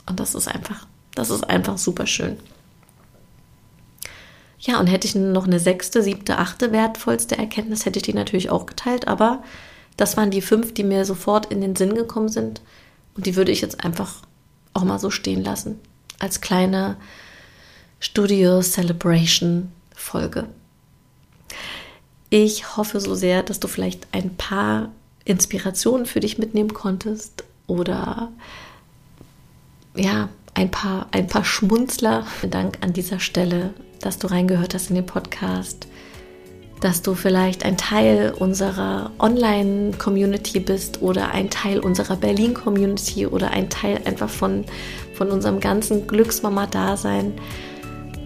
Und 0.07 0.21
das 0.21 0.35
ist 0.35 0.49
einfach, 0.49 0.87
das 1.15 1.31
ist 1.31 1.45
einfach 1.45 1.79
super 1.79 2.07
schön. 2.07 2.39
Ja, 4.59 4.79
und 4.79 4.87
hätte 4.87 5.09
ich 5.09 5.15
noch 5.15 5.47
eine 5.47 5.59
sechste, 5.59 6.03
siebte, 6.03 6.39
achte 6.39 6.71
wertvollste 6.71 7.37
Erkenntnis, 7.37 7.85
hätte 7.85 7.99
ich 7.99 8.05
die 8.05 8.15
natürlich 8.15 8.49
auch 8.49 8.67
geteilt, 8.67 9.09
aber 9.09 9.43
das 9.97 10.17
waren 10.17 10.31
die 10.31 10.41
fünf, 10.41 10.73
die 10.73 10.85
mir 10.85 11.05
sofort 11.05 11.47
in 11.47 11.61
den 11.61 11.77
Sinn 11.77 11.95
gekommen 11.95 12.29
sind. 12.29 12.63
Und 13.15 13.27
die 13.27 13.37
würde 13.37 13.53
ich 13.53 13.61
jetzt 13.61 13.85
einfach 13.85 14.23
auch 14.73 14.85
mal 14.85 14.99
so 14.99 15.11
stehen 15.11 15.43
lassen. 15.43 15.81
Als 16.19 16.41
kleine 16.41 16.97
Studio 18.01 18.63
Celebration 18.63 19.71
Folge. 19.95 20.47
Ich 22.31 22.77
hoffe 22.77 23.01
so 23.01 23.15
sehr, 23.15 23.43
dass 23.43 23.61
du 23.61 23.69
vielleicht 23.69 24.07
ein 24.13 24.37
paar 24.37 24.91
Inspirationen 25.25 26.07
für 26.07 26.21
dich 26.21 26.39
mitnehmen 26.39 26.73
konntest 26.73 27.45
oder 27.67 28.33
ja, 29.95 30.31
ein 30.55 30.71
paar, 30.71 31.07
ein 31.13 31.27
paar 31.27 31.45
Schmunzler. 31.45 32.27
Dank 32.49 32.79
an 32.83 32.93
dieser 32.93 33.21
Stelle, 33.21 33.71
dass 34.01 34.19
du 34.19 34.27
reingehört 34.27 34.75
hast 34.75 34.91
in 34.91 34.97
den 34.97 35.07
Podcast, 35.07 35.87
dass 36.81 37.03
du 37.03 37.15
vielleicht 37.15 37.65
ein 37.65 37.77
Teil 37.77 38.35
unserer 38.37 39.13
Online-Community 39.19 40.61
bist 40.61 41.01
oder 41.01 41.31
ein 41.31 41.49
Teil 41.49 41.79
unserer 41.79 42.17
Berlin-Community 42.17 43.27
oder 43.27 43.51
ein 43.51 43.71
Teil 43.71 44.01
einfach 44.05 44.29
von, 44.29 44.65
von 45.15 45.31
unserem 45.31 45.61
ganzen 45.61 46.07
Glücksmama-Dasein. 46.07 47.33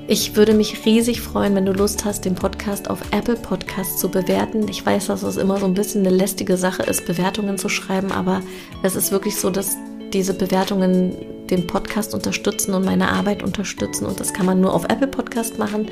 Ich 0.09 0.37
würde 0.37 0.55
mich 0.55 0.87
riesig 0.87 1.21
freuen, 1.21 1.55
wenn 1.57 1.67
du 1.67 1.73
Lust 1.73 2.05
hast, 2.05 2.25
den 2.25 2.37
Podcast 2.37 2.89
auf 2.89 3.01
Apple 3.11 3.35
Podcasts 3.35 3.99
zu 3.99 4.09
bewerten. 4.09 4.69
Ich 4.69 4.87
weiß, 4.87 5.07
dass 5.07 5.25
es 5.25 5.37
immer 5.37 5.59
so 5.59 5.67
ein 5.67 5.75
bisschen 5.75 6.07
eine 6.07 6.17
lästige 6.17 6.57
Sache 6.57 6.85
ist, 6.85 7.07
Bewertungen 7.07 7.59
zu 7.59 7.69
schreiben, 7.69 8.13
aber 8.13 8.41
es 8.85 8.95
ist 8.95 9.11
wirklich 9.11 9.37
so, 9.37 9.51
dass 9.51 9.77
diese 10.13 10.33
Bewertungen 10.33 11.17
den 11.51 11.67
Podcast 11.67 12.15
unterstützen 12.15 12.75
und 12.75 12.85
meine 12.85 13.09
Arbeit 13.09 13.43
unterstützen 13.43 14.07
und 14.07 14.21
das 14.21 14.33
kann 14.33 14.47
man 14.47 14.61
nur 14.61 14.75
auf 14.75 14.85
Apple 14.85 15.09
Podcast 15.09 15.59
machen. 15.59 15.89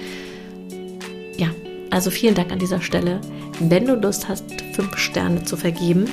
Ja, 1.37 1.49
also 1.91 2.11
vielen 2.11 2.35
Dank 2.35 2.53
an 2.53 2.59
dieser 2.59 2.81
Stelle. 2.81 3.21
Wenn 3.61 3.87
du 3.87 3.95
Lust 3.95 4.29
hast, 4.29 4.45
fünf 4.75 4.97
Sterne 4.97 5.45
zu 5.45 5.57
vergeben, 5.57 6.07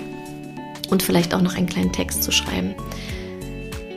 und 0.92 1.02
vielleicht 1.02 1.34
auch 1.34 1.42
noch 1.42 1.56
einen 1.56 1.68
kleinen 1.68 1.92
Text 1.92 2.22
zu 2.22 2.32
schreiben. 2.32 2.76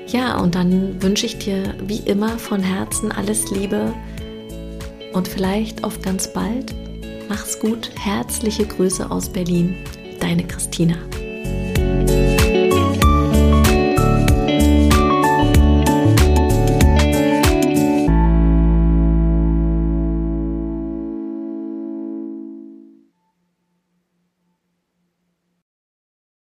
Ja, 0.06 0.38
und 0.40 0.54
dann 0.54 1.02
wünsche 1.02 1.26
ich 1.26 1.38
dir 1.38 1.74
wie 1.84 1.98
immer 1.98 2.38
von 2.38 2.62
Herzen 2.62 3.12
alles 3.12 3.50
Liebe 3.50 3.92
und 5.12 5.28
vielleicht 5.28 5.84
auf 5.84 6.00
ganz 6.00 6.32
bald. 6.32 6.74
Mach's 7.28 7.58
gut. 7.58 7.90
Herzliche 7.98 8.64
Grüße 8.64 9.10
aus 9.10 9.28
Berlin. 9.28 9.76
Deine 10.20 10.46
Christina. 10.46 10.96